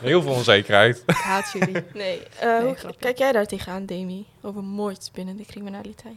[0.01, 1.03] Heel veel onzekerheid.
[1.07, 1.83] Ik haat jullie.
[1.95, 4.27] Nee, eh, hoe kijk jij daar tegenaan, Demi?
[4.43, 6.17] Over moord binnen de criminaliteit.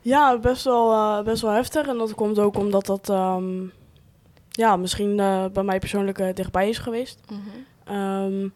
[0.00, 1.86] Ja, best wel, eh, best wel heftig.
[1.86, 3.44] En dat komt ook omdat dat ehm,
[4.56, 7.20] ja, misschien eh, bij mij persoonlijk eh, dichtbij is geweest.
[7.30, 7.40] Mhm.
[7.84, 8.48] Ehm,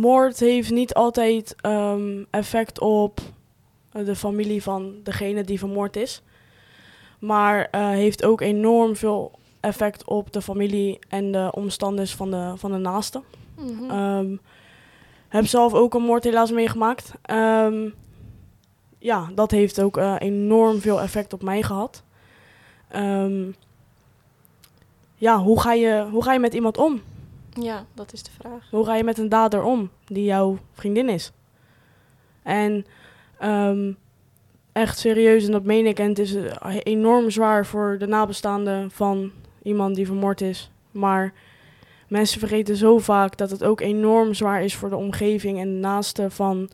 [0.00, 3.20] moord heeft niet altijd ehm, effect op
[3.92, 6.22] eh, de familie van degene die vermoord is.
[7.18, 12.72] Maar heeft ook enorm veel effect op de familie en de omstanders van de, van
[12.72, 13.22] de naasten.
[13.56, 13.90] Mhm.
[13.90, 14.36] Ehm,
[15.28, 17.12] heb zelf ook een moord helaas meegemaakt.
[18.98, 22.02] Ja, dat heeft ook enorm veel effect op mij gehad.
[25.18, 27.00] Ja, hoe ga, je, hoe ga je met iemand om?
[27.60, 28.68] ja, dat is de vraag.
[28.70, 31.32] Hoe ga je met een dader om die jouw vriendin is?
[32.42, 32.86] En
[33.38, 33.92] ehm,
[34.72, 38.90] echt serieus, en dat meen ik, en het is eh, enorm zwaar voor de nabestaanden
[38.90, 39.30] van
[39.62, 40.70] iemand die vermoord is.
[40.90, 41.32] Maar
[42.08, 45.78] mensen vergeten zo vaak dat het ook enorm zwaar is voor de omgeving en de
[45.80, 46.70] naasten van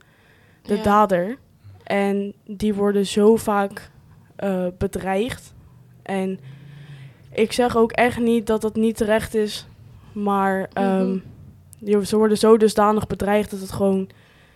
[0.63, 0.83] de Ja.
[0.83, 1.39] dader.
[1.83, 3.91] En die worden zo vaak
[4.37, 5.55] eh, bedreigd.
[6.03, 6.41] En
[7.35, 9.67] ik zeg ook echt niet dat het niet terecht is.
[10.13, 11.19] Maar ehm, Mhm.
[11.79, 14.09] die- ze worden zo dusdanig bedreigd dat het gewoon...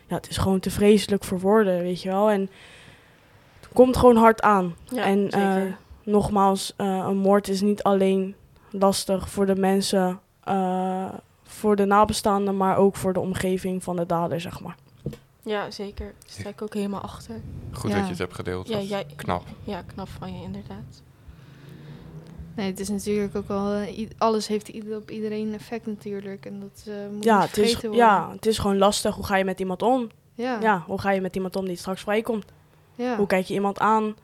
[0.07, 2.31] Ja, het is gewoon te vreselijk voor woorden, weet je wel.
[2.31, 2.41] En
[3.61, 4.74] het komt gewoon hard aan.
[4.85, 5.62] Ja, en eh,
[6.03, 8.35] nogmaals, eh, een moord is niet alleen
[8.70, 11.09] lastig voor de mensen, eh,
[11.43, 14.76] voor de nabestaanden, maar ook voor de omgeving van de dader, zeg maar.
[15.43, 16.07] ja, zeker.
[16.07, 17.41] Daar sta ik ook helemaal achter.
[17.72, 17.97] Goed Ja.
[17.97, 18.68] dat je het hebt gedeeld.
[18.68, 19.43] Ja, dat jij- Knap.
[19.64, 21.03] Ja, knap van je, inderdaad.
[22.59, 23.72] Nee, het is natuurlijk ook wel...
[23.72, 26.46] eh, alles heeft ieder- op iedereen effect natuurlijk.
[26.46, 28.06] En dat eh, moet Ja het, is, vergeten worden.
[28.06, 29.14] ja, het is gewoon lastig.
[29.14, 30.09] Hoe ga je met iemand om?
[30.34, 30.61] Ja.
[30.61, 32.44] Ja, hoe ga je met iemand om die straks vrijkomt?
[32.94, 33.16] ja.
[33.16, 34.16] Hoe kijk je iemand aan?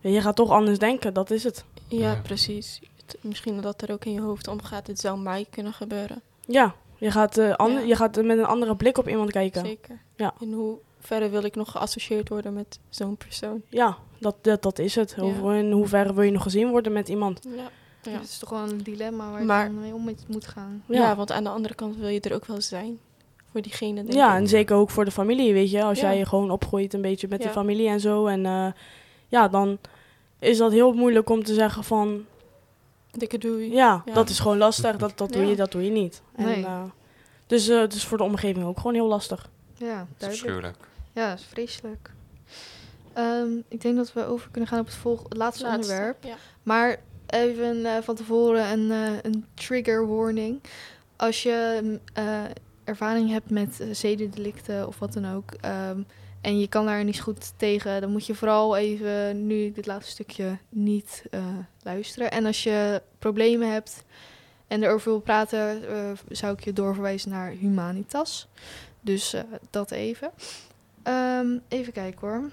[0.00, 1.64] Je gaat toch anders denken, dat is het.
[1.88, 2.20] Ja, Ja.
[2.22, 2.80] precies.
[3.06, 4.86] Het- misschien dat er ook in je hoofd omgaat.
[4.86, 6.20] Het zou mij kunnen gebeuren.
[6.46, 7.86] Ja, je gaat, eh, ander- Ja.
[7.86, 9.64] je gaat met een andere blik op iemand kijken.
[9.66, 9.98] Zeker.
[10.16, 10.34] Ja.
[10.38, 13.62] In hoeverre wil ik nog geassocieerd worden met zo'n persoon?
[13.68, 15.16] Ja, dat, dat, dat is het.
[15.42, 17.40] In hoeverre wil je nog gezien worden met iemand?
[17.56, 17.62] Ja.
[18.02, 18.18] Ja.
[18.18, 20.82] Het is toch wel een dilemma waar Maar- je dan mee om moet- gaan.
[20.86, 20.98] Ja.
[21.00, 21.16] Ja.
[21.16, 22.98] want aan de andere kant wil je er ook wel zijn.
[23.50, 24.40] Voor diegene, denk Ja, ik.
[24.40, 25.82] en zeker ook voor de familie, weet je.
[25.82, 26.12] Als Ja.
[26.14, 28.26] jij gewoon opgroeit een beetje met de familie en zo.
[28.26, 28.66] En eh,
[29.28, 29.78] ja, dan
[30.38, 32.24] is dat heel moeilijk om te zeggen van...
[33.10, 33.72] Dikke doei.
[33.72, 34.12] Ja, Ja.
[34.12, 34.96] dat is gewoon lastig.
[34.96, 35.48] Dat, dat, doe, Ja.
[35.48, 36.22] je, dat doe je niet.
[36.36, 36.64] En, Nee.
[36.64, 36.82] eh,
[37.46, 39.50] dus eh, het is voor de omgeving ook gewoon heel lastig.
[39.76, 40.76] Ja, Dat is duidelijk.
[41.12, 42.10] Ja, dat is vreselijk.
[43.20, 46.24] Ehm, ik denk dat we over kunnen gaan op het, volg- het laatste, Laatste, onderwerp.
[46.24, 46.36] Ja.
[46.62, 50.60] Maar even eh, van tevoren een, eh, een trigger warning.
[51.16, 52.44] Als je mm, eh,
[52.84, 55.52] ervaring hebt met zedendelicten of wat dan ook...
[55.60, 56.02] ehm,
[56.40, 58.00] en je kan daar niet goed tegen...
[58.00, 61.22] dan moet je vooral even nu dit laatste stukje niet
[61.82, 62.30] luisteren.
[62.30, 64.04] En als je problemen hebt
[64.66, 65.82] en erover wil praten...
[66.28, 68.48] zou ik je doorverwijzen naar Humanitas.
[69.00, 69.34] Dus
[69.70, 70.30] dat even.
[71.02, 72.50] Ehm, even kijken hoor.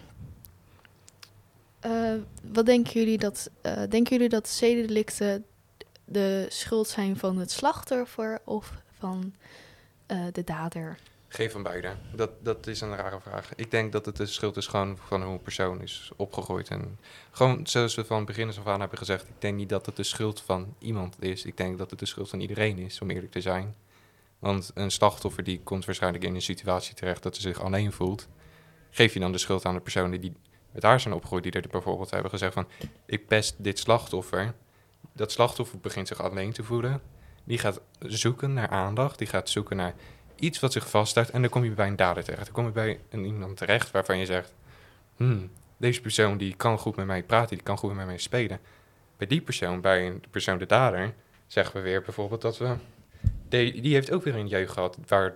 [1.88, 2.14] Eh,
[2.54, 3.50] wat denken jullie dat...
[3.62, 5.46] eh, denken jullie dat zedendelicten
[6.06, 9.34] de schuld zijn van het slachtoffer of van
[10.06, 10.98] eh, de dader?
[11.28, 11.94] Geen van beide.
[12.16, 13.56] Dat, dat is een rare vraag.
[13.56, 16.68] Ik denk dat het de schuld is gewoon van hoe een persoon is opgegroeid.
[16.70, 17.00] En
[17.32, 20.04] gewoon zoals we van begin af aan hebben gezegd, ik denk niet dat het de
[20.04, 21.46] schuld van iemand is.
[21.46, 23.76] Ik denk dat het de schuld van iedereen is, om eerlijk te zijn.
[24.40, 28.28] Want een slachtoffer die komt waarschijnlijk in een situatie terecht dat ze zich alleen voelt.
[28.90, 30.34] Geef je dan de schuld aan de personen die
[30.72, 32.68] met haar zijn opgegroeid, die er bijvoorbeeld hebben gezegd van,
[33.06, 34.54] ik pest dit slachtoffer.
[35.14, 37.02] Dat slachtoffer begint zich alleen te voelen.
[37.44, 39.94] Die gaat zoeken naar aandacht, die gaat zoeken naar
[40.36, 42.46] iets wat zich vasthoudt en dan kom je bij een dader terecht.
[42.46, 44.54] Dan kom je bij een iemand terecht waarvan je zegt,
[45.16, 48.60] hmm, deze persoon die kan goed met mij praten, die kan goed met mij spelen.
[49.18, 51.14] Bij die persoon, bij een persoon de dader,
[51.48, 52.76] zeggen we weer bijvoorbeeld dat we,
[53.50, 55.34] die, die heeft ook weer een jeugd gehad waar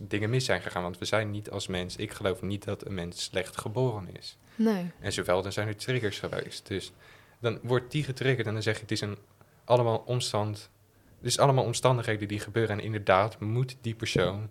[0.00, 0.82] dingen mis zijn gegaan.
[0.82, 4.38] Want we zijn niet als mens, ik geloof niet dat een mens slecht geboren is.
[4.58, 4.90] Nee.
[5.00, 6.66] En zowel, dan zijn er triggers geweest.
[6.66, 6.92] Dus
[7.38, 9.18] dan wordt die getriggerd en dan zeg je, het is een
[9.64, 10.70] allemaal omstand.
[11.18, 12.78] Het is allemaal omstandigheden die gebeuren.
[12.78, 14.48] En inderdaad moet die persoon,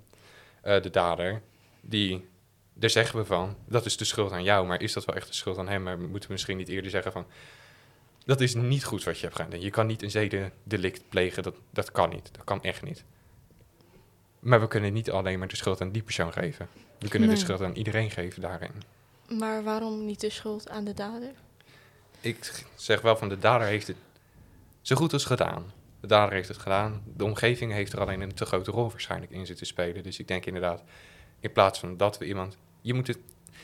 [0.61, 1.41] eh, de dader,
[1.81, 2.27] die,
[2.73, 4.67] daar zeggen we van, dat is de schuld aan jou.
[4.67, 5.83] Maar is dat wel echt de schuld aan hem?
[5.83, 7.25] Maar moeten we misschien niet eerder zeggen van,
[8.25, 9.61] dat is niet goed wat je hebt gedaan.
[9.61, 12.29] Je kan niet een zedendelict plegen, dat, dat kan niet.
[12.31, 13.03] Dat kan echt niet.
[14.39, 16.67] Maar we kunnen niet alleen maar de schuld aan die persoon geven.
[16.99, 17.37] We kunnen Nee.
[17.37, 18.71] de schuld aan iedereen geven daarin.
[19.27, 21.33] Maar waarom niet de schuld aan de dader?
[22.21, 23.97] ik zeg wel van de dader heeft het
[24.81, 25.71] zo goed als gedaan.
[25.99, 27.03] De dader heeft het gedaan.
[27.15, 30.03] De omgeving heeft er alleen een te grote rol waarschijnlijk in zitten spelen.
[30.03, 30.83] Dus ik denk inderdaad,
[31.39, 32.57] in plaats van dat we iemand...
[32.81, 33.19] Je moet het...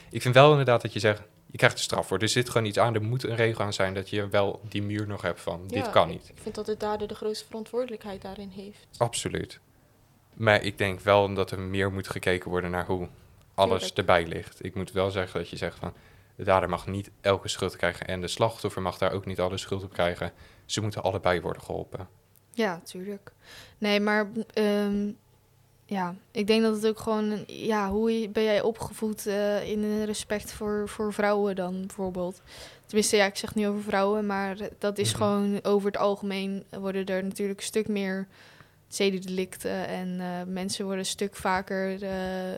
[0.09, 2.17] Ik vind wel inderdaad dat je zegt, je krijgt de straf voor.
[2.17, 2.95] Er zit gewoon iets aan.
[2.95, 5.89] Er moet een regel aan zijn dat je wel die muur nog hebt van, dit
[5.89, 6.29] kan niet.
[6.29, 8.87] Ik vind dat de dader de grootste verantwoordelijkheid daarin heeft.
[8.97, 9.59] Absoluut.
[10.33, 13.07] Maar ik denk wel dat er meer moet gekeken worden naar hoe
[13.53, 14.65] alles erbij ligt.
[14.65, 15.93] Ik moet wel zeggen dat je zegt van...
[16.35, 18.07] de dader mag niet elke schuld krijgen...
[18.07, 20.31] en de slachtoffer mag daar ook niet alle schuld op krijgen.
[20.65, 22.07] Ze moeten allebei worden geholpen.
[22.51, 23.31] Ja, tuurlijk.
[23.77, 25.11] Nee, maar ehm,
[25.85, 30.51] ja, ik denk dat het ook gewoon, ja, hoe ben jij opgevoed eh, in respect
[30.51, 32.41] voor, voor vrouwen dan bijvoorbeeld?
[32.85, 35.17] Tenminste, ja, ik zeg niet over vrouwen, maar dat is Mhm.
[35.17, 38.27] gewoon over het algemeen worden er natuurlijk een stuk meer
[38.87, 42.53] zedendelicten en eh, mensen worden een stuk vaker, eh,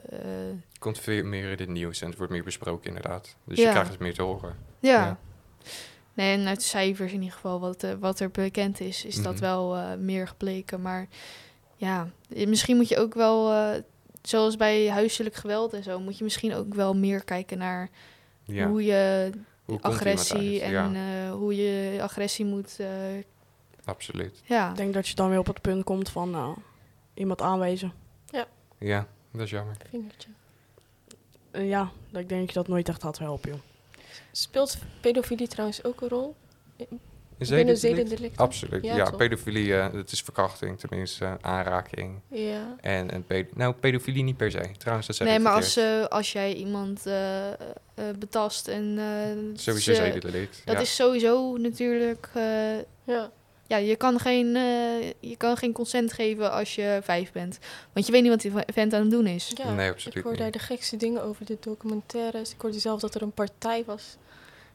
[0.86, 3.36] komt veel meer in het nieuws en het wordt meer besproken inderdaad.
[3.44, 3.64] Dus Ja.
[3.66, 4.56] je krijgt het meer te horen.
[4.80, 4.92] ja.
[5.06, 5.18] Ja.
[6.14, 9.16] Nee, en uit de cijfers in ieder geval, wat, eh, wat er bekend is, is
[9.22, 9.42] dat Mhm.
[9.42, 10.82] wel eh, meer gebleken.
[10.82, 11.08] Maar
[11.76, 13.82] ja, eh, misschien moet je ook wel, eh,
[14.22, 17.90] zoals bij huiselijk geweld en zo, moet je misschien ook wel meer kijken naar
[18.44, 18.68] Ja.
[18.68, 19.32] hoe je
[19.66, 20.72] Hoe agressie en?
[20.72, 22.80] Ja, eh, hoe je agressie moet.
[22.80, 22.88] eh,
[23.86, 24.42] absoluut.
[24.46, 26.56] ja, Ik denk dat je dan weer op het punt komt van nou,
[27.14, 27.94] iemand aanwijzen.
[28.80, 29.76] Ja, dat is jammer.
[29.90, 30.30] Vingertje.
[31.56, 33.60] Eh, ja, dat ik denk dat je dat nooit echt had helpen, joh.
[34.32, 36.36] Speelt pedofilie trouwens ook een rol?
[36.78, 36.88] Een
[37.38, 37.80] Binnen zedendelict?
[37.80, 38.42] zedendelicten?
[38.46, 38.84] Absoluut.
[38.84, 42.20] Ja, pedofilie, eh, dat is verkrachting, tenminste, aanraking.
[42.28, 42.76] Ja.
[42.82, 44.72] En een pedo nou, pedofilie niet per se.
[44.78, 47.58] Trouwens, dat zeg Nee, ik maar als, eh, als jij iemand eh, eh,
[48.20, 48.96] betast en...
[49.00, 50.62] eh, Sowieso ze- zedendelict.
[50.66, 50.82] Dat ja.
[50.82, 52.30] is sowieso natuurlijk...
[52.34, 53.32] eh, ja.
[53.68, 57.60] Ja, je kan, geen, eh, je kan geen consent geven als je vijf bent.
[57.94, 59.52] Want je weet niet wat die vent aan het doen is.
[59.56, 59.72] ja.
[59.74, 62.54] Nee, Ik absoluut hoorde daar de gekste dingen over de documentaires.
[62.54, 64.18] Ik hoorde zelf dat er een partij was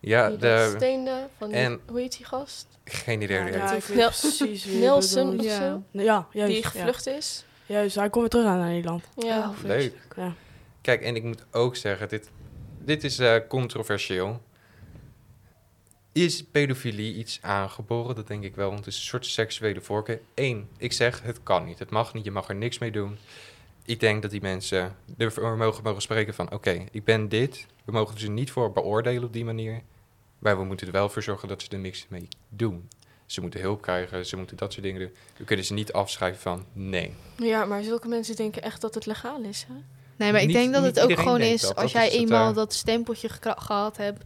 [0.01, 1.27] Ja, die de, steunde.
[1.39, 2.67] Van die, en- hoe heet die gast?
[2.85, 3.37] geen idee.
[3.53, 5.57] Ja, ik weet precies wie Nelson of Ja.
[5.57, 5.83] zo?
[5.91, 6.53] Ja, juist.
[6.55, 6.69] die ja.
[6.69, 7.45] gevlucht is.
[7.67, 9.05] Juist, hij komt weer terug naar Nederland.
[9.17, 9.39] Ja.
[9.39, 9.95] Oh, Leuk.
[10.17, 10.33] Ja.
[10.81, 12.31] Kijk, en ik moet ook zeggen, dit,
[12.79, 14.41] dit is eh, controversieel.
[16.21, 18.15] Is pedofilie iets aangeboren?
[18.15, 20.21] Dat denk ik wel, want het is een soort seksuele voorkeur.
[20.35, 21.79] Eén, ik zeg, het kan niet.
[21.79, 23.19] Het mag niet, je mag er niks mee doen.
[23.85, 26.53] Ik denk dat die mensen ervoor mogen, mogen spreken van...
[26.53, 27.67] oké, ik ben dit.
[27.85, 29.83] We mogen ze niet voor beoordelen op die manier.
[30.39, 32.89] Maar we moeten er wel voor zorgen dat ze er niks mee doen.
[33.27, 35.13] Ze moeten hulp krijgen, ze moeten dat soort dingen doen.
[35.37, 37.15] We kunnen ze niet afschrijven van nee.
[37.37, 39.67] ja, maar zulke mensen denken echt dat het legaal is.
[39.69, 39.75] Hè?
[40.21, 41.75] Nee, maar ik Niet- denk dat niet het ook gewoon is, dat.
[41.75, 44.23] als Dat jij is het, eenmaal eh, dat stempeltje gehad hebt,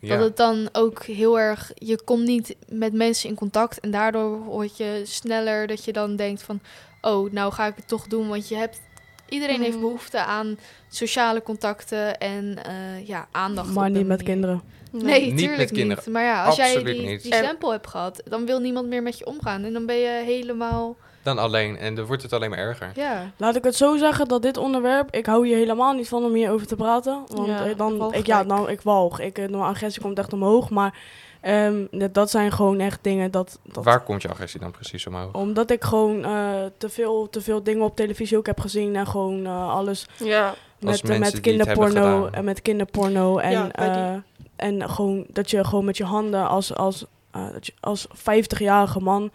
[0.00, 0.16] Ja.
[0.16, 4.38] dat het dan ook heel erg, je komt niet met mensen in contact en daardoor
[4.38, 6.60] word je sneller dat je dan denkt van,
[7.00, 8.80] oh, nou ga ik het toch doen, want je hebt,
[9.28, 9.80] iedereen heeft Mhm.
[9.80, 13.74] behoefte aan sociale contacten en eh, ja, aandacht.
[13.74, 14.62] Maar niet met kinderen.
[14.90, 15.78] Nee, Niet tuurlijk met niet.
[15.78, 16.12] kinderen.
[16.12, 17.22] Maar ja, als jij die, niet.
[17.22, 20.22] die stempel hebt gehad, dan wil niemand meer met je omgaan en dan ben je
[20.24, 20.96] helemaal,
[21.26, 21.78] Dan alleen.
[21.78, 22.90] En dan wordt het alleen maar erger.
[22.94, 23.30] ja.
[23.36, 26.34] Laat ik het zo zeggen dat dit onderwerp, ik hou hier helemaal niet van om
[26.34, 27.22] hierover te praten.
[27.34, 29.20] Want Ja, eh, dan, ik, ja, nou, ik walg.
[29.20, 30.70] Ik, eh, mijn agressie komt echt omhoog.
[30.70, 30.98] Maar
[31.40, 33.58] ehm, dat, zijn gewoon echt dingen dat...
[33.62, 35.32] dat Waar komt je agressie dan precies omhoog?
[35.32, 38.96] Omdat ik gewoon eh, te, veel, te veel dingen op televisie ook heb gezien.
[38.96, 40.54] En gewoon eh, alles Ja.
[40.80, 42.26] met, met kinderporno.
[42.26, 43.38] En met kinderporno.
[43.38, 44.14] En, Ja, eh,
[44.56, 49.00] en gewoon dat je gewoon met je handen als, als, eh, dat je als 50-jarige
[49.00, 49.30] man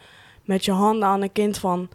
[0.51, 1.89] met je handen aan een kind van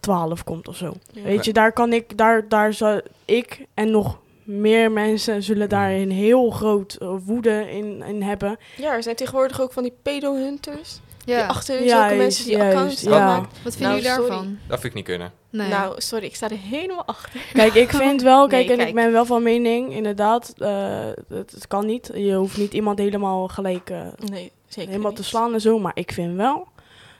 [0.00, 0.92] 12 komt of zo.
[1.12, 1.22] Ja.
[1.22, 5.90] Weet je, daar kan ik, daar, daar zou ik en nog meer mensen zullen daar
[5.90, 8.58] een heel groot eh, woede in, in hebben.
[8.76, 11.00] ja, er zijn tegenwoordig ook van die pedo-hunters.
[11.24, 13.10] Die Ja, achter zulke Juist, mensen die juist, accounts ja.
[13.20, 13.48] aanmaken.
[13.64, 14.28] wat vinden Nou, jullie sorry.
[14.28, 14.58] daarvan?
[14.68, 15.32] Dat vind ik niet kunnen.
[15.50, 15.68] Nee.
[15.68, 17.40] Nou, sorry, ik sta er helemaal achter.
[17.52, 21.50] Kijk, ik vind wel, kijk, Nee, en ik ben wel van mening, inderdaad, eh, het,
[21.50, 22.10] het kan niet.
[22.14, 24.00] Je hoeft niet iemand helemaal gelijk eh,
[24.30, 25.20] Nee, zeker helemaal niet.
[25.20, 26.68] te slaan en zo, maar ik vind wel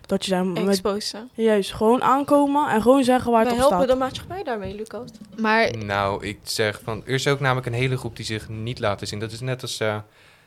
[0.06, 1.30] dat je daar met, Exposen.
[1.34, 3.98] juist gewoon aankomen en gewoon zeggen waar Wij het op helpen staat.
[3.98, 5.10] de maatschappij daarmee, Lucas.
[5.38, 7.02] maar Nou, ik zeg van...
[7.06, 9.18] Er is ook namelijk een hele groep die zich niet laten zien.
[9.18, 9.96] Dat is net als eh,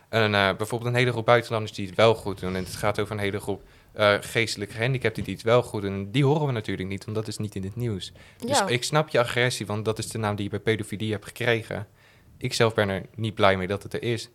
[0.10, 2.56] een, eh, bijvoorbeeld een hele groep buitenlanders die het wel goed doen.
[2.56, 5.94] En het gaat over een hele groep eh, geestelijke gehandicapten die het wel goed doen.
[5.94, 8.12] En die horen we natuurlijk niet, want dat is niet in het nieuws.
[8.38, 11.12] Dus Ja, ik snap je agressie, want dat is de naam die je bij pedofilie
[11.12, 11.88] hebt gekregen.
[12.38, 14.30] Ik zelf ben er niet blij mee dat het er is.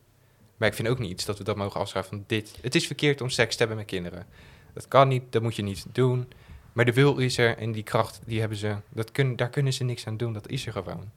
[0.56, 2.54] Maar ik vind ook niet iets dat we dat mogen afschrijven van dit.
[2.60, 4.26] Het is verkeerd om seks te hebben met kinderen.
[4.74, 6.28] Dat kan niet, dat moet je niet doen.
[6.72, 8.74] Maar de wil is er en die kracht, die hebben ze.
[8.88, 11.10] Dat kun, daar kunnen ze niks aan doen, dat is er gewoon.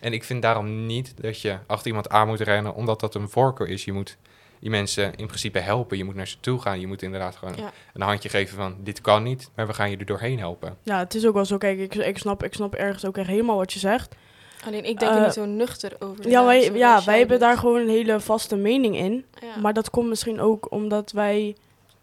[0.00, 3.28] En ik vind daarom niet dat je achter iemand aan moet rennen, omdat dat een
[3.28, 3.84] voorkeur is.
[3.84, 4.16] Je moet
[4.58, 5.96] die mensen in principe helpen.
[5.96, 6.80] Je moet naar ze toe gaan.
[6.80, 7.72] Je moet inderdaad gewoon Ja.
[7.94, 10.76] een handje geven van dit kan niet, maar we gaan je er doorheen helpen.
[10.82, 13.28] Ja, het is ook wel zo, kijk, ik, ik, snap, ik snap ergens ook echt
[13.28, 14.14] helemaal wat je zegt.
[14.64, 16.28] alleen ik denk er Eh, niet zo nuchter over.
[16.28, 17.48] Ja, wij, ja, wij hebben doet.
[17.48, 19.24] daar gewoon een hele vaste mening in.
[19.40, 19.60] Ja.
[19.60, 21.56] Maar dat komt misschien ook omdat wij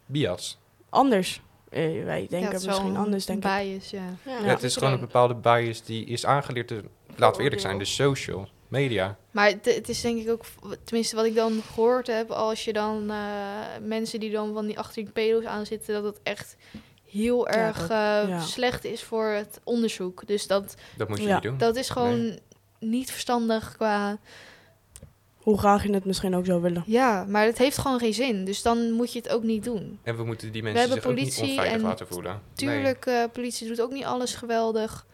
[0.05, 0.57] Bias.
[0.89, 3.51] Anders, eh, wij ja, denken het is wel misschien anders, denk ik.
[3.51, 4.03] bias, ja.
[4.25, 6.83] Ja, Ja, het is gewoon een bepaalde bias die is aangeleerd, te,
[7.15, 9.17] laten we eerlijk zijn, de social media.
[9.31, 10.43] Maar het, het is denk ik ook,
[10.83, 13.17] tenminste wat ik dan gehoord heb, als je dan eh,
[13.81, 16.55] mensen die dan van die achter die pedo's aan zitten, dat het echt
[17.11, 18.39] heel Ja, erg dat- eh, ja.
[18.39, 20.27] slecht is voor het onderzoek.
[20.27, 21.33] Dus dat, Dat moet je Ja.
[21.33, 21.57] niet doen.
[21.57, 22.39] dat is gewoon
[22.79, 24.17] niet verstandig qua...
[25.39, 26.83] Hoe graag je het misschien ook zou willen.
[26.85, 28.45] Ja, maar het heeft gewoon geen zin.
[28.45, 29.99] Dus dan moet je het ook niet doen.
[30.03, 32.41] En we moeten die mensen hebben zich ook niet politie onveilig en laten voelen.
[32.53, 35.05] Tuurlijk, eh, politie doet ook niet alles geweldig.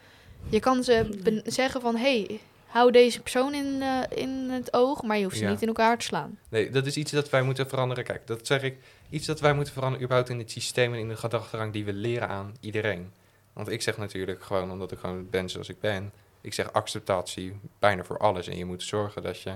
[0.49, 5.17] Je kan ze zeggen van, hey, hou deze persoon in, eh, in het oog, maar
[5.17, 5.49] je hoeft ze Ja.
[5.49, 6.37] niet in elkaar te slaan.
[6.49, 6.63] Nee.
[6.63, 8.03] nee, dat is iets dat wij moeten veranderen.
[8.03, 8.77] Kijk, dat zeg ik.
[9.09, 11.93] Iets dat wij moeten veranderen überhaupt in het systeem en in de gedachtegang die we
[11.93, 13.11] leren aan iedereen.
[13.53, 16.11] Want ik zeg natuurlijk gewoon, omdat ik gewoon ben zoals ik ben.
[16.41, 18.47] Ik zeg acceptatie bijna voor alles.
[18.47, 19.51] En je moet zorgen dat je...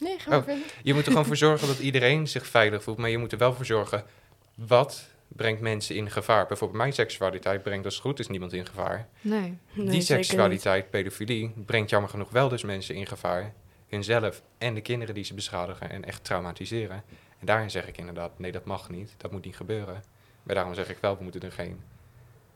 [0.00, 0.44] Nee, ga maar Oh.
[0.44, 0.64] verder.
[0.82, 2.98] Je moet er gewoon voor zorgen dat iedereen zich veilig voelt.
[2.98, 4.04] Maar je moet er wel voor zorgen,
[4.54, 6.46] wat brengt mensen in gevaar?
[6.46, 9.08] Bijvoorbeeld mijn seksualiteit brengt als het goed is niemand in gevaar.
[9.20, 9.58] Nee.
[9.72, 13.52] Nee, die seksualiteit, pedofilie, brengt jammer genoeg wel dus mensen in gevaar.
[13.88, 17.02] Hunzelf en de kinderen die ze beschadigen en echt traumatiseren.
[17.38, 20.04] En daarin zeg ik inderdaad, nee dat mag niet, dat moet niet gebeuren.
[20.42, 21.80] Maar daarom zeg ik wel, we moeten er geen,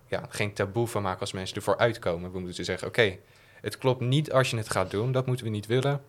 [0.07, 2.33] ja, geen taboe van maken als mensen ervoor uitkomen.
[2.33, 3.17] We moeten zeggen, oké,
[3.61, 5.13] Het klopt niet als je het gaat doen.
[5.13, 6.01] Dat moeten we niet willen.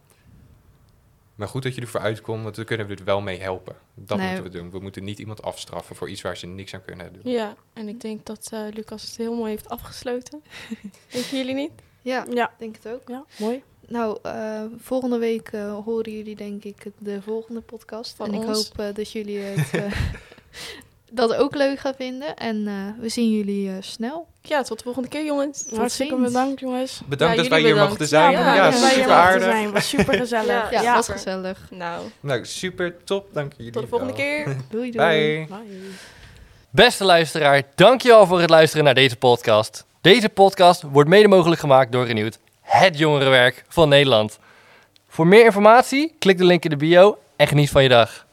[1.40, 3.76] Maar goed dat je ervoor uitkomt, want dan kunnen we er wel mee helpen.
[3.96, 4.28] Dat Nee.
[4.28, 4.72] moeten we doen.
[4.72, 7.32] We moeten niet iemand afstraffen voor iets waar ze niks aan kunnen doen.
[7.32, 10.44] Ja, en ik denk dat eh, Lucas het heel mooi heeft afgesloten.
[11.12, 11.72] Denken jullie niet?
[12.02, 13.02] Ja, Ja, denk het ook.
[13.08, 13.64] ja mooi.
[13.88, 18.16] Nou, eh, volgende week eh, horen jullie denk ik de volgende podcast.
[18.16, 19.92] Van en ik hoop dat jullie het eh,
[21.12, 22.36] dat ook leuk gaan vinden.
[22.36, 24.28] En eh, we zien jullie eh, snel.
[24.42, 25.66] Ja, tot de volgende keer, jongens.
[25.76, 26.28] Hartstikke ziens.
[26.28, 27.02] bedankt, jongens.
[27.06, 27.90] Bedankt Ja, dat wij hier bedankt.
[27.90, 28.32] mochten zijn.
[28.32, 29.44] Ja, super aardig.
[29.44, 29.72] zijn.
[29.72, 30.48] Was super gezellig.
[30.48, 31.20] Ja, Ja, Ja, was super.
[31.22, 31.60] gezellig.
[31.72, 33.34] Nou, Nou, super top.
[33.34, 34.22] Dank jullie tot de volgende wel.
[34.22, 34.46] keer.
[34.70, 35.08] Doei doei.
[35.48, 35.58] Bye.
[35.58, 35.78] Bye.
[36.70, 39.86] Beste luisteraar, dankjewel voor het luisteren naar deze podcast.
[40.02, 44.40] Deze podcast wordt mede mogelijk gemaakt door Renewed, het jongerenwerk van Nederland.
[45.08, 48.26] Voor meer informatie, klik de link in de bio en geniet van je dag.